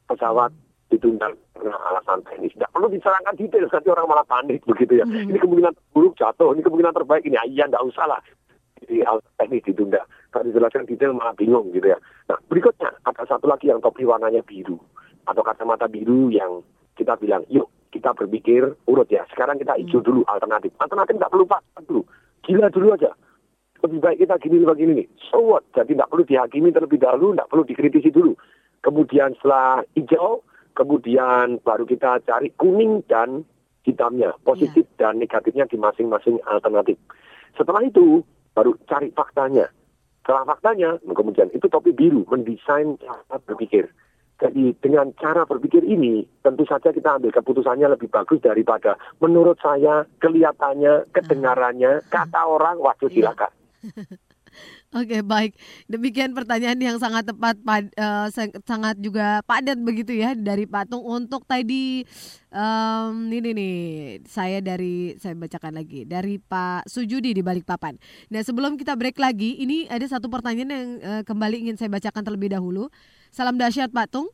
[0.07, 0.55] Pesawat
[0.87, 2.55] ditunda karena alasan teknis.
[2.55, 5.05] Tidak perlu diserangkan detail nanti orang malah panik begitu ya.
[5.05, 7.27] Ini kemungkinan buruk jatuh ini kemungkinan terbaik.
[7.27, 8.21] Ini ah, iya tidak usah lah.
[8.79, 10.01] Di alasan teknis ditunda
[10.35, 11.95] kalau dijelaskan detail malah bingung gitu ya.
[12.27, 14.75] Nah berikutnya ada satu lagi yang topi warnanya biru.
[15.23, 16.59] Atau kacamata biru yang
[16.99, 19.23] kita bilang yuk kita berpikir urut ya.
[19.31, 20.75] Sekarang kita hijau dulu alternatif.
[20.75, 21.63] Alternatif tidak perlu pak.
[21.87, 22.03] Dulu
[22.43, 23.15] gila dulu aja.
[23.79, 25.07] Lebih baik kita gini begini nih.
[25.31, 25.63] So what?
[25.71, 28.35] Jadi tidak perlu dihakimi terlebih dahulu tidak perlu dikritisi dulu.
[28.83, 30.43] Kemudian setelah hijau
[30.75, 33.47] kemudian baru kita cari kuning dan
[33.87, 34.35] hitamnya.
[34.43, 36.99] Positif dan negatifnya di masing-masing alternatif.
[37.55, 38.19] Setelah itu
[38.51, 39.71] baru cari faktanya
[40.25, 43.85] setelah faktanya kemudian itu topi biru mendesain cara berpikir.
[44.41, 50.03] Jadi dengan cara berpikir ini tentu saja kita ambil keputusannya lebih bagus daripada menurut saya
[50.17, 53.53] kelihatannya kedengarannya kata orang waduh silakan
[54.95, 55.59] Oke baik,
[55.91, 57.91] demikian pertanyaan yang sangat tepat, pad,
[58.31, 62.07] sang- sangat juga padat begitu ya dari Patung untuk tadi
[62.47, 63.75] em, ini nih
[64.23, 67.99] saya dari saya bacakan lagi dari Pak Sujudi di Balikpapan.
[68.31, 72.23] Nah sebelum kita break lagi, ini ada satu pertanyaan yang eh, kembali ingin saya bacakan
[72.23, 72.87] terlebih dahulu.
[73.35, 74.31] Salam dahsyat Patung.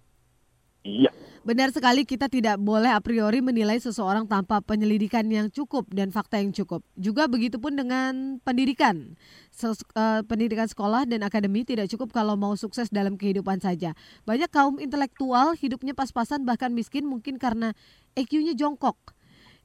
[0.85, 1.09] Iya.
[1.41, 6.37] Benar sekali kita tidak boleh a priori menilai seseorang tanpa penyelidikan yang cukup dan fakta
[6.37, 6.85] yang cukup.
[6.93, 9.17] Juga begitu pun dengan pendidikan.
[9.61, 13.93] Eh, pendidikan sekolah dan akademi tidak cukup kalau mau sukses dalam kehidupan saja.
[14.25, 17.77] Banyak kaum intelektual hidupnya pas-pasan bahkan miskin mungkin karena
[18.17, 18.97] EQ-nya jongkok.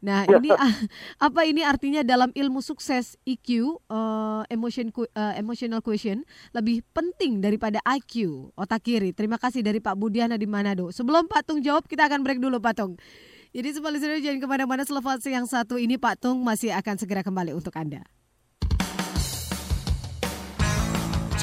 [0.04, 0.52] Nah, ini
[1.26, 7.80] apa ini artinya dalam ilmu sukses EQ, eh, emotion eh, emotional quotient lebih penting daripada
[7.88, 9.16] IQ, otak kiri.
[9.16, 10.92] Terima kasih dari Pak Budiana di Manado.
[10.92, 13.00] Sebelum Patung jawab, kita akan break dulu Patung.
[13.56, 17.24] Jadi semua listener jangan ke mana-mana selepas yang satu ini Pak Tung masih akan segera
[17.24, 18.04] kembali untuk Anda.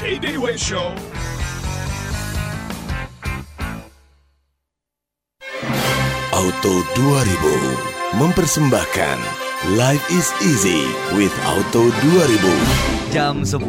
[0.04, 0.92] TDW Show.
[6.28, 9.16] Auto 2000 mempersembahkan
[9.80, 10.84] Life is easy
[11.16, 13.16] with Auto 2000.
[13.16, 13.64] Jam 10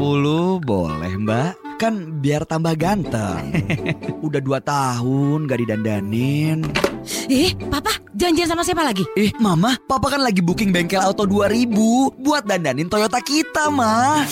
[0.60, 3.56] boleh mbak Kan biar tambah ganteng
[4.28, 6.68] Udah dua tahun gak didandanin
[7.32, 9.08] Eh, papa janjian sama siapa lagi?
[9.16, 11.72] Eh mama, papa kan lagi booking bengkel auto 2000
[12.20, 14.28] Buat dandanin Toyota kita mah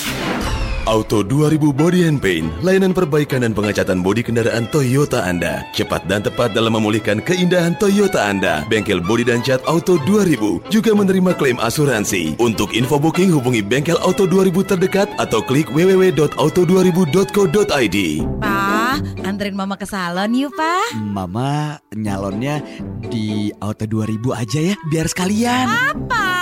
[0.84, 5.64] Auto 2000 Body and Paint, layanan perbaikan dan pengecatan bodi kendaraan Toyota Anda.
[5.72, 8.68] Cepat dan tepat dalam memulihkan keindahan Toyota Anda.
[8.68, 12.36] Bengkel bodi dan cat Auto 2000 juga menerima klaim asuransi.
[12.36, 17.98] Untuk info booking hubungi bengkel Auto 2000 terdekat atau klik www.auto2000.co.id.
[18.44, 21.00] Pa, anterin mama ke salon yuk, Pa.
[21.00, 22.60] Mama nyalonnya
[23.08, 26.34] di auto 2000 aja ya Biar sekalian Apa?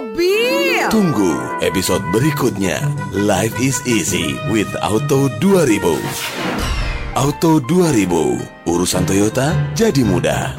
[0.00, 0.88] Mobil?
[0.88, 2.80] Tunggu episode berikutnya.
[3.12, 6.00] Life is easy with Auto 2000.
[7.12, 8.08] Auto 2000,
[8.64, 10.56] urusan Toyota jadi mudah.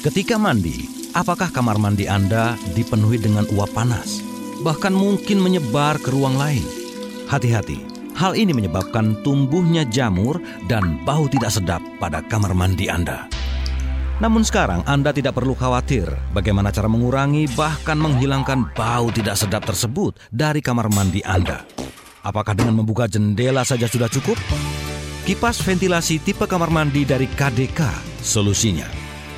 [0.00, 4.24] Ketika mandi, apakah kamar mandi Anda dipenuhi dengan uap panas?
[4.64, 6.64] Bahkan mungkin menyebar ke ruang lain.
[7.28, 7.84] Hati-hati,
[8.16, 10.40] hal ini menyebabkan tumbuhnya jamur
[10.72, 13.39] dan bau tidak sedap pada kamar mandi Anda.
[14.20, 16.04] Namun sekarang Anda tidak perlu khawatir
[16.36, 21.64] bagaimana cara mengurangi bahkan menghilangkan bau tidak sedap tersebut dari kamar mandi Anda.
[22.20, 24.36] Apakah dengan membuka jendela saja sudah cukup?
[25.24, 27.80] Kipas ventilasi tipe kamar mandi dari KDK
[28.20, 28.84] solusinya.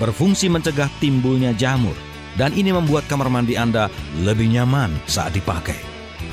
[0.02, 1.94] Berfungsi mencegah timbulnya jamur
[2.34, 3.86] dan ini membuat kamar mandi Anda
[4.26, 5.78] lebih nyaman saat dipakai.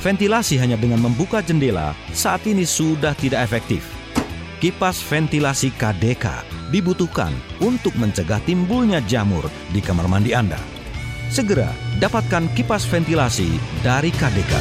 [0.02, 3.99] Ventilasi hanya dengan membuka jendela saat ini sudah tidak efektif.
[4.60, 7.32] Kipas ventilasi KDK dibutuhkan
[7.64, 10.60] untuk mencegah timbulnya jamur di kamar mandi Anda.
[11.32, 13.48] Segera dapatkan kipas ventilasi
[13.80, 14.54] dari KDK.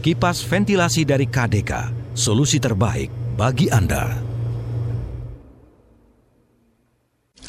[0.00, 4.27] Kipas ventilasi dari KDK, solusi terbaik bagi Anda.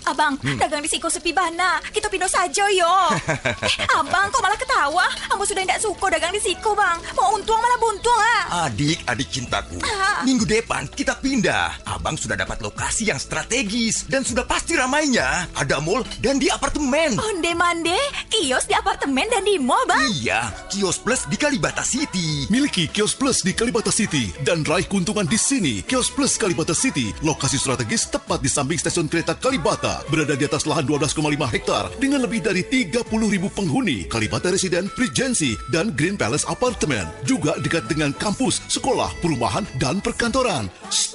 [0.09, 0.57] Abang, Hmm.
[0.57, 1.77] dagang di Siko sepi bana.
[1.85, 2.89] Kita pindah saja yo.
[3.69, 5.05] eh, abang kok malah ketawa?
[5.29, 6.97] Ambo sudah tidak suka dagang di Siko, bang.
[7.13, 8.65] Mau untung malah buntung ah.
[8.65, 9.77] Adik, adik cintaku.
[9.85, 10.25] Ah.
[10.25, 11.77] Minggu depan kita pindah.
[11.85, 15.45] Abang sudah dapat lokasi yang strategis dan sudah pasti ramainya.
[15.53, 17.13] Ada mall dan di apartemen.
[17.21, 17.97] Onde mande,
[18.33, 20.09] kios di apartemen dan di mall, bang.
[20.09, 22.49] Iya, kios plus di Kalibata City.
[22.49, 25.85] Miliki Kios Plus di Kalibata City dan raih keuntungan di sini.
[25.85, 29.98] Kios Plus Kalibata City, lokasi strategis tepat di samping stasiun kereta Kalibata.
[30.07, 31.19] Berada di atas lahan 12,5
[31.51, 34.07] hektar dengan lebih dari 30 ribu penghuni.
[34.07, 37.09] Kalibata Residen, Regency, dan Green Palace Apartemen.
[37.27, 40.69] Juga dekat dengan kampus, sekolah, perumahan, dan perkantoran.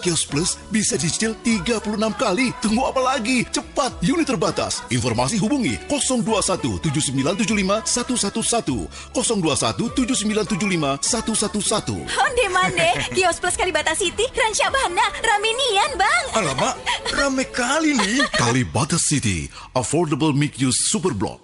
[0.04, 1.86] Kios Plus bisa dicicil 36
[2.20, 2.52] kali.
[2.60, 3.46] Tunggu apa lagi?
[3.48, 4.84] Cepat, unit terbatas.
[4.90, 12.04] Informasi hubungi 021 7975 111 021 7975 111.
[12.04, 16.24] Onde mande, kios plus Kalibata City, Rancabana, Ramenian bang.
[16.34, 16.74] Alamak,
[17.14, 18.26] rame kali nih.
[18.34, 19.46] Kalibata City,
[19.78, 21.38] affordable mixed-use super block.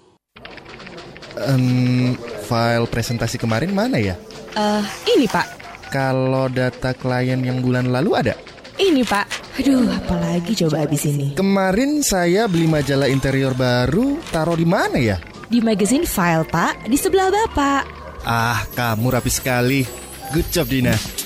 [1.39, 4.19] Em, file presentasi kemarin mana ya?
[4.59, 4.83] Eh,
[5.15, 5.47] ini Pak.
[5.95, 8.35] Kalau data klien yang bulan lalu ada?
[8.83, 9.27] Ini Pak.
[9.63, 11.39] Aduh, apalagi coba habis ini.
[11.39, 15.23] Kemarin saya beli majalah interior baru, taruh di mana ya?
[15.47, 17.83] Di magazine file Pak, di sebelah Bapak.
[18.27, 19.87] Ah, kamu rapi sekali.
[20.35, 21.20] Good job, Dina.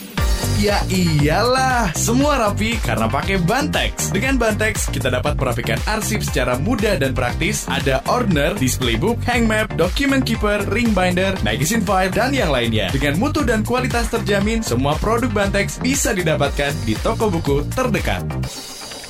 [0.55, 4.15] Ya iyalah, semua rapi karena pakai Bantex.
[4.15, 7.67] Dengan Bantex, kita dapat merapikan arsip secara mudah dan praktis.
[7.67, 12.87] Ada order, display book, hang map, document keeper, ring binder, magazine file, dan yang lainnya.
[12.95, 18.23] Dengan mutu dan kualitas terjamin, semua produk Bantex bisa didapatkan di toko buku terdekat.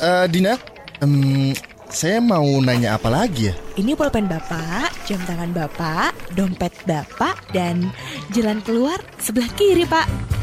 [0.01, 0.57] Eh, Dina,
[1.05, 1.53] em,
[1.92, 3.55] saya mau nanya apa lagi ya?
[3.76, 7.92] Ini pulpen Bapak, jam tangan Bapak, dompet Bapak, dan
[8.32, 10.34] jalan keluar sebelah kiri Pak.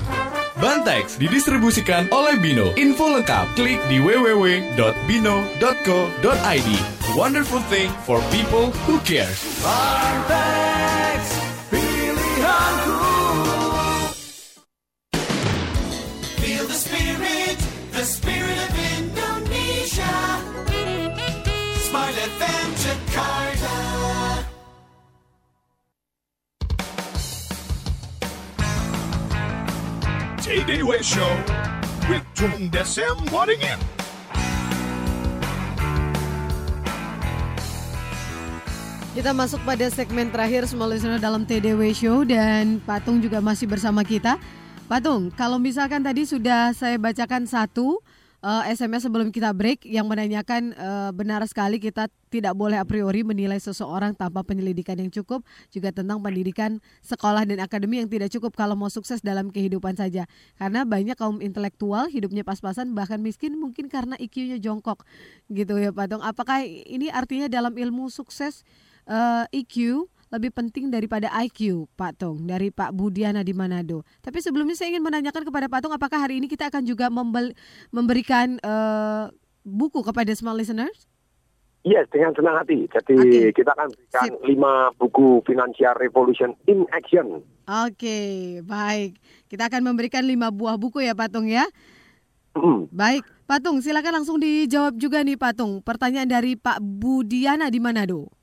[0.62, 2.70] Bantex didistribusikan oleh Bino.
[2.78, 6.70] Info lengkap klik di www.bino.co.id.
[7.18, 9.34] Wonderful thing for people who care.
[9.66, 10.81] Bantex,
[30.52, 31.32] Way Show
[32.12, 33.80] with Tung Desem Waddingin.
[39.16, 44.04] Kita masuk pada segmen terakhir semua listener dalam TDW Show dan Patung juga masih bersama
[44.04, 44.36] kita.
[44.92, 48.04] Patung, kalau misalkan tadi sudah saya bacakan satu
[48.42, 53.22] eh, SMS sebelum kita break yang menanyakan eh, benar sekali kita tidak boleh a priori
[53.22, 58.56] menilai seseorang tanpa penyelidikan yang cukup, juga tentang pendidikan sekolah dan akademi yang tidak cukup
[58.56, 60.26] kalau mau sukses dalam kehidupan saja.
[60.56, 65.04] Karena banyak kaum intelektual hidupnya pas-pasan bahkan miskin mungkin karena IQ-nya jongkok
[65.52, 66.24] gitu ya Patung.
[66.24, 68.64] Apakah ini artinya dalam ilmu sukses
[69.06, 74.08] eh, EQ lebih penting daripada IQ, Pak Tung, dari Pak Budiana di Manado.
[74.24, 77.12] Tapi sebelumnya saya ingin menanyakan kepada Pak Tung, apakah hari ini kita akan juga
[77.92, 79.26] memberikan eh,
[79.68, 81.12] buku kepada small listeners?
[81.82, 82.86] Yes, dengan senang hati.
[82.94, 87.42] Jadi kita akan berikan lima buku Financial Revolution in Action.
[87.66, 89.18] Oke, baik.
[89.50, 91.66] Kita akan memberikan lima buah buku ya, Patung ya.
[92.94, 95.82] Baik, Patung, silakan langsung dijawab juga nih, Patung.
[95.82, 98.41] Pertanyaan dari Pak Budiana di Manado.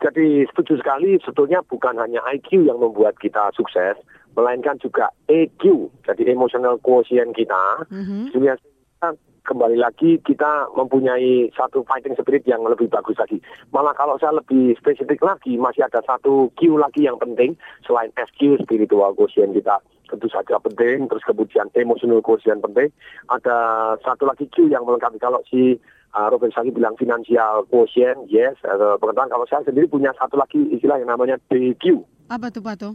[0.00, 4.00] Jadi setuju sekali, sebetulnya bukan hanya IQ yang membuat kita sukses,
[4.32, 7.84] melainkan juga EQ, jadi emotional quotient kita.
[8.32, 9.12] Dunia kita
[9.44, 13.40] kembali lagi kita mempunyai satu fighting spirit yang lebih bagus lagi.
[13.74, 18.64] Malah kalau saya lebih spesifik lagi, masih ada satu Q lagi yang penting selain SQ
[18.64, 19.80] spiritual quotient kita
[20.10, 22.90] tentu saja penting, terus kemudian emotional quotient penting.
[23.30, 23.56] Ada
[24.02, 25.78] satu lagi Q yang melengkapi kalau si
[26.14, 30.58] uh, Robert Sagi bilang financial quotient, yes, uh, pengetahuan kalau saya sendiri punya satu lagi
[30.70, 32.94] istilah yang namanya DQ, Apa tuh, Patung?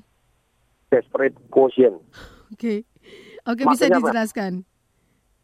[0.90, 1.98] desperate quotient.
[2.54, 2.86] Oke.
[3.46, 4.08] Oke, bisa Maksudnya apa?
[4.10, 4.54] dijelaskan.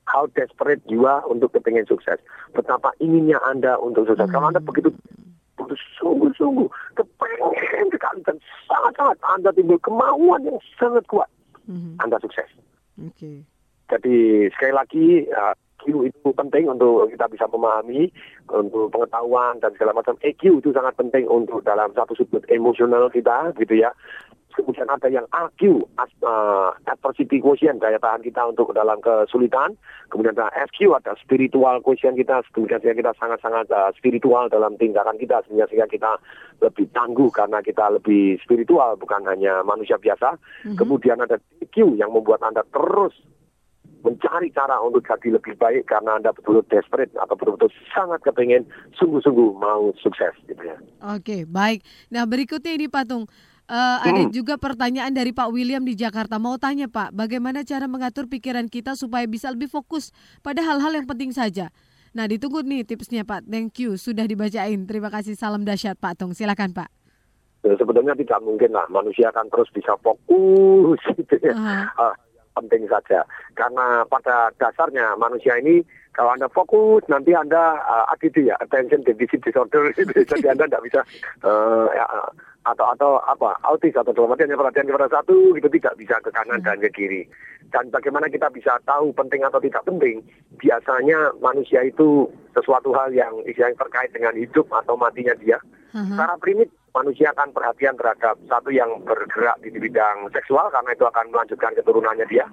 [0.09, 2.19] how desperate jiwa untuk kepengen sukses.
[2.51, 4.28] Betapa inginnya Anda untuk sukses.
[4.28, 4.91] Kalau Anda begitu
[6.01, 6.67] sungguh-sungguh
[6.97, 8.36] kepengen sekali dan
[8.67, 11.30] sangat-sangat Anda timbul kemauan yang sangat kuat,
[12.01, 12.49] Anda sukses.
[12.99, 13.45] Oke.
[13.88, 18.14] Jadi sekali lagi uh, Q itu penting untuk kita bisa memahami
[18.54, 20.16] untuk pengetahuan dan segala macam.
[20.22, 23.92] EQ itu sangat penting untuk dalam satu sudut emosional kita gitu ya.
[24.52, 29.80] Kemudian ada yang AQ, as, uh, adversity quotient, daya tahan kita untuk dalam kesulitan.
[30.12, 35.16] Kemudian ada SQ, ada spiritual quotient kita, kemudian sehingga kita sangat-sangat uh, spiritual dalam tindakan
[35.16, 36.12] kita, sehingga, sehingga kita
[36.60, 40.36] lebih tangguh karena kita lebih spiritual, bukan hanya manusia biasa.
[40.76, 43.16] Kemudian ada DQ yang membuat Anda terus
[44.02, 48.66] mencari cara untuk jadi lebih baik karena Anda betul-betul desperate atau betul-betul sangat kepengen
[48.97, 50.78] sungguh-sungguh mau sukses gitu ya.
[51.14, 51.86] Oke, baik.
[52.10, 53.30] Nah, berikutnya ini Patung.
[53.72, 54.36] Eh, ada Hmm.
[54.36, 56.36] juga pertanyaan dari Pak William di Jakarta.
[56.36, 60.12] Mau tanya Pak, bagaimana cara mengatur pikiran kita supaya bisa lebih fokus
[60.43, 61.72] pada hal-hal yang penting saja?
[62.12, 63.47] Nah, ditunggu nih tipsnya Pak.
[63.47, 64.84] Thank you, sudah dibacain.
[64.84, 66.36] Terima kasih, salam dahsyat Pak Tung.
[66.36, 66.91] Silakan Pak.
[67.64, 71.56] Ya, sebenarnya tidak mungkin lah manusia akan terus bisa fokus gitu ya.
[71.95, 72.12] Ah,
[72.58, 73.24] penting saja
[73.56, 79.47] karena pada dasarnya manusia ini Kalau Anda fokus, nanti Anda uh, ADD ya, attention deficit
[79.47, 80.12] disorder, gitu.
[80.12, 81.02] jadi Anda tidak bisa
[81.47, 82.04] uh, ya,
[82.68, 86.30] atau atau apa autis atau dalam arti hanya perhatian kepada satu gitu tidak bisa ke
[86.30, 87.24] kanan dan ke kiri.
[87.72, 90.20] Dan bagaimana kita bisa tahu penting atau tidak penting?
[90.60, 95.58] Biasanya manusia itu sesuatu hal yang yang terkait dengan hidup atau matinya dia.
[95.95, 101.32] Secara prinsip manusia akan perhatian terhadap satu yang bergerak di bidang seksual karena itu akan
[101.32, 102.46] melanjutkan keturunannya dia.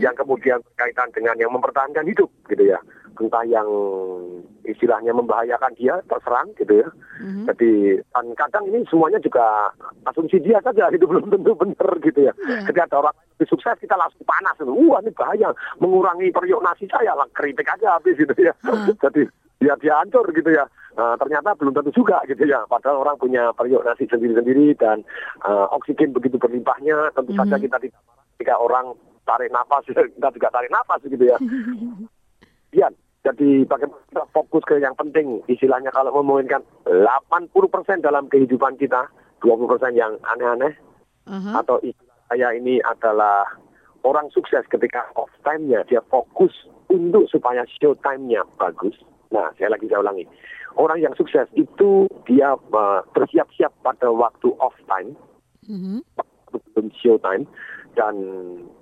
[0.00, 2.80] Yang kemudian berkaitan dengan yang mempertahankan hidup gitu ya.
[3.18, 3.68] Entah yang
[4.62, 6.88] istilahnya membahayakan dia terserang gitu ya.
[7.50, 9.70] Jadi dan kadang ini semuanya juga
[10.06, 12.32] asumsi dia saja itu belum tentu benar gitu ya.
[12.66, 15.50] Ketika ada orang lebih sukses kita langsung panas, wah ini bahaya,
[15.82, 18.54] mengurangi periuk nasi saya lah kritik aja habis gitu ya.
[19.02, 19.26] Jadi
[19.62, 20.66] ya dia hancur gitu ya.
[20.92, 22.66] Nah, ternyata belum tentu juga gitu ya.
[22.68, 25.06] Padahal orang punya periuk nasi sendiri-sendiri dan
[25.46, 27.14] uh, oksigen begitu berlimpahnya.
[27.14, 28.02] Tentu saja kita tidak
[28.36, 28.92] ketika orang
[29.22, 31.38] tarik napas, kita juga tarik napas gitu ya.
[32.72, 35.44] Dian, jadi bagaimana kita fokus ke yang penting.
[35.46, 39.06] Istilahnya kalau memungkinkan 80% dalam kehidupan kita,
[39.44, 40.74] 20% yang aneh-aneh.
[41.54, 43.46] Atau istilah saya ini adalah
[44.02, 46.50] orang sukses ketika off time-nya dia fokus
[46.90, 48.98] untuk supaya show time-nya bagus.
[49.30, 50.26] Nah, saya lagi saya ulangi.
[50.74, 55.12] Orang yang sukses itu dia uh, bersiap-siap pada waktu off time,
[56.50, 57.44] sebelum show time,
[57.92, 58.14] dan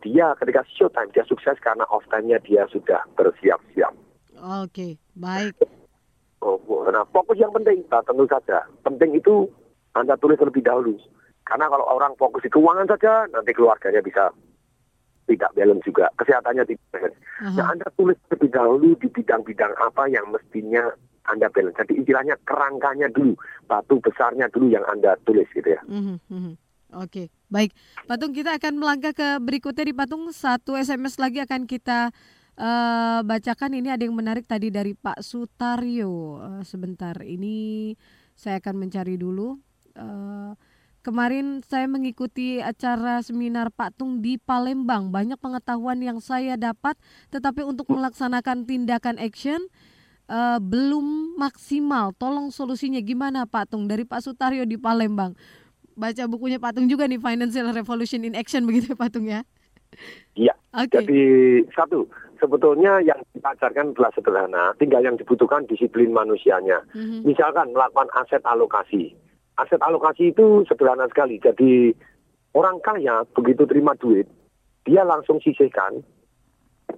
[0.00, 3.92] dia ketika show time dia sukses karena off time-nya dia sudah bersiap-siap.
[4.40, 5.58] Oke, baik.
[6.40, 6.56] Oh,
[6.88, 8.64] nah, fokus yang penting, nah, tentu saja.
[8.80, 9.44] Penting itu
[9.92, 10.96] Anda tulis terlebih dahulu.
[11.44, 14.32] Karena kalau orang fokus di keuangan saja, nanti keluarganya bisa
[15.28, 16.08] tidak balance juga.
[16.16, 17.18] Kesehatannya tidak balance.
[17.44, 20.88] Nah, Anda tulis terlebih dahulu di bidang-bidang apa yang mestinya
[21.28, 21.76] Anda balance.
[21.84, 23.36] Jadi istilahnya kerangkanya dulu,
[23.68, 25.82] batu besarnya dulu yang Anda tulis gitu ya.
[25.84, 26.54] Mhm, mhm.
[26.96, 27.74] Oke, baik.
[28.06, 30.30] Patung kita akan melangkah ke berikutnya di Patung.
[30.30, 32.14] Satu SMS lagi akan kita
[32.56, 33.76] eh, bacakan.
[33.76, 36.40] Ini ada yang menarik tadi dari Pak Sutaryo.
[36.40, 37.92] Eh, sebentar, ini
[38.38, 39.58] saya akan mencari dulu.
[39.98, 40.52] Eh,
[41.02, 45.10] kemarin saya mengikuti acara seminar Pak Tung di Palembang.
[45.10, 46.96] Banyak pengetahuan yang saya dapat,
[47.34, 49.58] tetapi untuk melaksanakan tindakan action
[50.30, 52.14] eh, belum maksimal.
[52.14, 53.90] Tolong solusinya gimana Pak Tung?
[53.90, 55.34] Dari Pak Sutaryo di Palembang
[55.96, 59.40] baca bukunya Patung juga nih Financial Revolution in Action begitu ya Patung ya.
[60.38, 60.54] Iya.
[60.70, 61.02] Oke.
[61.02, 61.22] Jadi
[61.74, 62.06] satu,
[62.38, 66.80] sebetulnya yang kita ajarkan adalah sederhana, tinggal yang dibutuhkan disiplin manusianya.
[66.94, 67.26] Mhm.
[67.26, 69.12] Misalkan melakukan aset alokasi.
[69.58, 71.42] Aset alokasi itu sederhana sekali.
[71.42, 71.92] Jadi
[72.54, 74.30] orang kaya begitu terima duit,
[74.86, 76.00] dia langsung sisihkan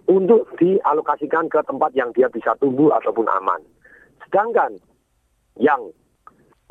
[0.08, 3.60] untuk dialokasikan ke tempat yang dia bisa tumbuh ataupun aman.
[4.28, 4.76] Sedangkan
[5.60, 5.92] yang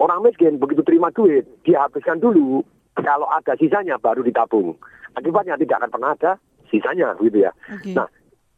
[0.01, 2.65] orang miskin begitu terima duit, dia habiskan dulu,
[2.97, 4.73] kalau ada sisanya baru ditabung.
[5.13, 6.31] Akibatnya tidak akan pernah ada
[6.73, 7.51] sisanya gitu ya.
[7.93, 8.07] Nah,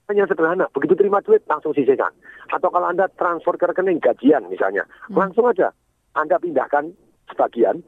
[0.07, 2.11] hanya sederhana, begitu terima duit langsung sisihkan.
[2.51, 5.75] Atau kalau Anda transfer ke rekening gajian misalnya, langsung aja
[6.15, 6.93] Anda pindahkan
[7.31, 7.83] sebagian,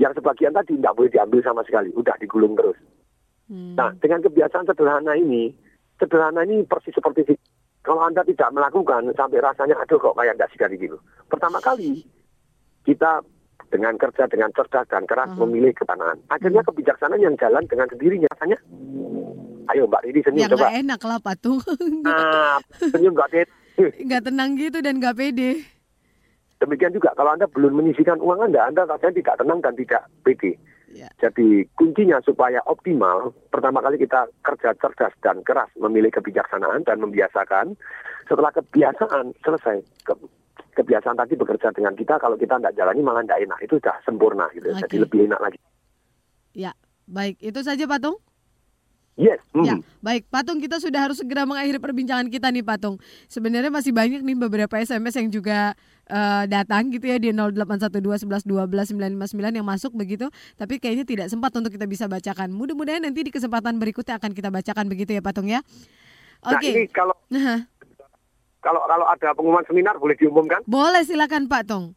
[0.00, 2.78] yang sebagian tadi tidak boleh diambil sama sekali, udah digulung terus.
[3.46, 5.54] Nah, dengan kebiasaan sederhana ini,
[6.02, 7.38] sederhana ini persis seperti
[7.86, 10.98] kalau Anda tidak melakukan sampai rasanya aduh kok kayak tidak sekali gitu.
[11.30, 12.02] Pertama kali
[12.86, 13.20] kita
[13.66, 16.22] dengan kerja dengan cerdas dan keras memilih ketanaan.
[16.28, 18.58] Akhirnya kebijaksanaan yang jalan dengan sendirinya rasanya.
[19.66, 20.70] Ayo Mbak Riri senyum Ya coba.
[20.70, 21.58] nggak enak lah Patung.
[22.06, 23.50] Nah, senyum Mbak Riri.
[24.06, 25.66] nggak tenang gitu dan nggak pede.
[26.56, 30.54] Demikian juga kalau Anda belum menyisihkan uang Anda, Anda rasanya tidak tenang dan tidak pede.
[31.20, 37.76] Jadi kuncinya supaya optimal, pertama kali kita kerja cerdas dan keras memilih kebijaksanaan dan membiasakan.
[38.24, 40.16] Setelah kebiasaan selesai, ke-
[40.76, 43.58] kebiasaan tadi bekerja dengan kita, kalau kita tidak jalani malah tidak enak.
[43.64, 44.68] Itu sudah sempurna gitu.
[44.68, 44.84] Oke.
[44.84, 45.58] Jadi lebih enak lagi.
[46.52, 46.76] Ya,
[47.08, 47.40] baik.
[47.40, 48.20] Itu saja Patung.
[49.16, 49.40] Yes.
[49.56, 50.04] Ya, mhm.
[50.04, 50.28] baik.
[50.28, 53.00] Patung kita sudah harus segera mengakhiri perbincangan kita nih Patung.
[53.32, 55.72] Sebenarnya masih banyak nih beberapa SMS yang juga
[56.04, 60.28] eh, datang gitu ya di 0812 11 12 959 yang masuk begitu.
[60.60, 62.52] Tapi kayaknya tidak sempat untuk kita bisa bacakan.
[62.52, 65.64] Mudah-mudahan nanti di kesempatan berikutnya akan kita bacakan begitu ya Patung ya.
[66.44, 66.68] Nah Oke.
[66.68, 67.66] ini kalau Nah,
[68.66, 70.66] kalau kalau ada pengumuman seminar boleh diumumkan.
[70.66, 71.94] boleh silakan Pak Tung.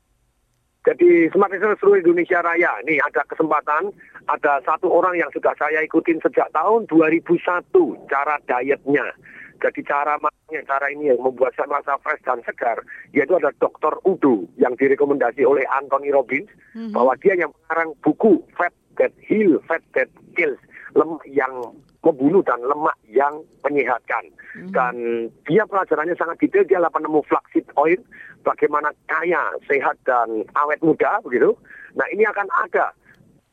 [0.88, 3.92] Jadi Smart Listener seluruh Indonesia Raya, ini ada kesempatan,
[4.32, 7.44] ada satu orang yang sudah saya ikutin sejak tahun 2001
[8.08, 9.04] cara dietnya.
[9.60, 12.80] Jadi cara makanya cara ini yang membuat saya merasa fresh dan segar,
[13.12, 14.00] yaitu ada Dr.
[14.08, 16.48] Udo yang direkomendasi oleh Anthony Robbins,
[16.96, 20.08] bahwa dia yang mengarang buku Fat That Heal, Fat That
[20.40, 20.64] Kills,
[20.96, 24.32] lemak yang membunuh dan lemak yang menyehatkan.
[24.72, 28.00] Dan dia pelajarannya sangat detail, dia lah penemu flaxseed oil,
[28.44, 31.52] bagaimana kaya, sehat, dan awet muda, begitu.
[32.00, 32.96] Nah ini akan ada.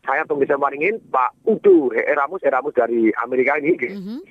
[0.07, 3.74] Saya tunggu bisa maringin Pak Udo Eramus, Eramus dari Amerika ini.
[3.74, 4.22] gitu.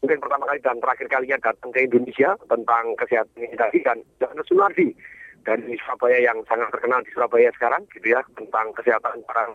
[0.00, 4.48] mungkin pertama kali dan terakhir kalinya datang ke Indonesia tentang kesehatan ini tadi dan Johannes
[4.48, 4.96] Sunardi
[5.44, 9.52] dari Surabaya yang sangat terkenal di Surabaya sekarang gitu ya tentang kesehatan para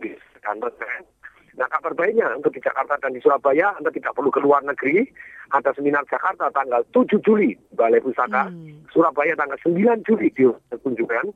[0.00, 1.04] bis dan lain-lain.
[1.54, 5.06] Nah kabar baiknya untuk di Jakarta dan di Surabaya Anda tidak perlu ke luar negeri
[5.54, 8.50] ada seminar Jakarta tanggal 7 Juli Balai Pusaka
[8.90, 10.50] Surabaya tanggal 9 Juli di
[10.82, 11.30] kunjungan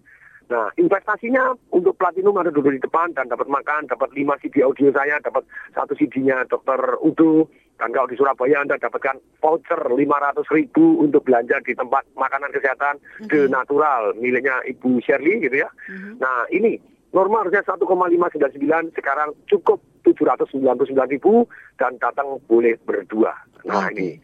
[0.48, 4.88] Nah, investasinya untuk platinum ada duduk di depan dan dapat makan, dapat 5 CD audio
[4.96, 5.44] saya, dapat
[5.76, 6.96] satu CD-nya Dr.
[7.04, 7.52] Udo.
[7.76, 12.98] Dan kalau di Surabaya Anda dapatkan voucher 500 ribu untuk belanja di tempat makanan kesehatan
[13.30, 15.70] The Natural miliknya Ibu Shirley gitu ya.
[16.18, 16.80] Nah, ini
[17.12, 21.44] normal harusnya 1,599 sekarang cukup 799 ribu
[21.76, 23.32] dan datang boleh berdua.
[23.64, 24.16] Nah, ini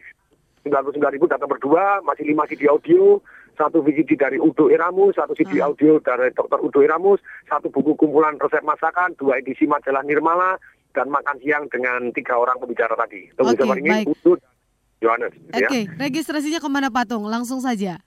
[0.65, 3.21] 99 ribu datang berdua, masih 5 CD audio,
[3.55, 6.59] satu VCD dari Udo Iramus, satu CD audio dari Dr.
[6.59, 10.59] Udo Iramus, satu buku kumpulan resep masakan, dua edisi majalah Nirmala,
[10.91, 13.31] dan makan siang dengan tiga orang pembicara tadi.
[13.35, 14.07] Tunggu Oke, okay, ini baik.
[14.11, 14.51] Udo dan
[15.03, 15.33] Johannes.
[15.51, 15.67] ya.
[15.67, 17.27] Oke, registrasinya ke mana Patung?
[17.27, 18.04] Langsung saja.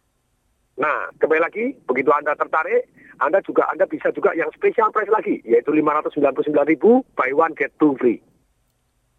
[0.78, 2.86] Nah, kembali lagi, begitu Anda tertarik,
[3.18, 7.74] Anda juga Anda bisa juga yang special price lagi, yaitu 599 ribu, buy one get
[7.82, 8.22] two free.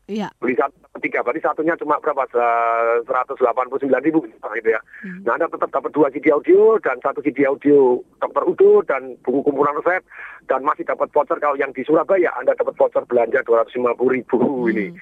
[0.10, 0.34] Iya.
[0.42, 0.74] Beli satu
[1.06, 2.26] tiga, berarti satunya cuma berapa?
[2.34, 4.82] Se- 189 ribu gitu ya.
[5.22, 8.44] Nah, Anda tetap dapat dua CD audio dan satu CD audio Dr.
[8.50, 10.02] Udo dan buku kumpulan resep
[10.50, 14.98] dan masih dapat voucher kalau yang di Surabaya Anda dapat voucher belanja 250 ribu ini.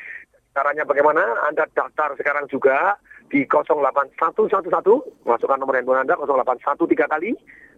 [0.52, 1.24] Caranya bagaimana?
[1.48, 7.36] Anda daftar sekarang juga di 08111 masukkan nomor handphone Anda 0813 kali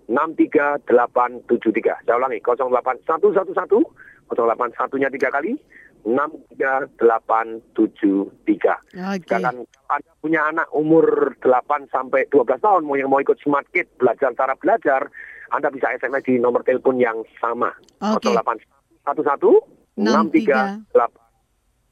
[0.09, 2.05] 63873.
[2.05, 3.85] Saya ulangi 08111
[4.29, 5.57] 081 nya 3 kali
[6.05, 8.77] 63873.
[8.95, 9.27] Oke.
[9.27, 13.87] Sedangkan Anda punya anak umur 8 sampai 12 tahun mau yang mau ikut Smart Kid
[13.99, 15.11] belajar cara belajar,
[15.53, 17.73] Anda bisa SMS di nomor telepon yang sama.
[18.01, 18.29] Oke.
[18.33, 19.69] 0811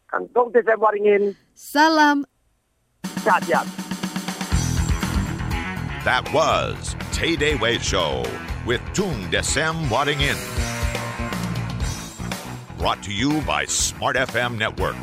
[0.09, 1.37] Kantong Desem Waringin.
[1.53, 2.25] Salam.
[3.21, 3.45] Sehat.
[6.01, 8.25] That was Tay Day Way Show
[8.65, 10.37] with Tung Desem Wadding In.
[12.81, 14.97] Brought to you by Smart FM Network.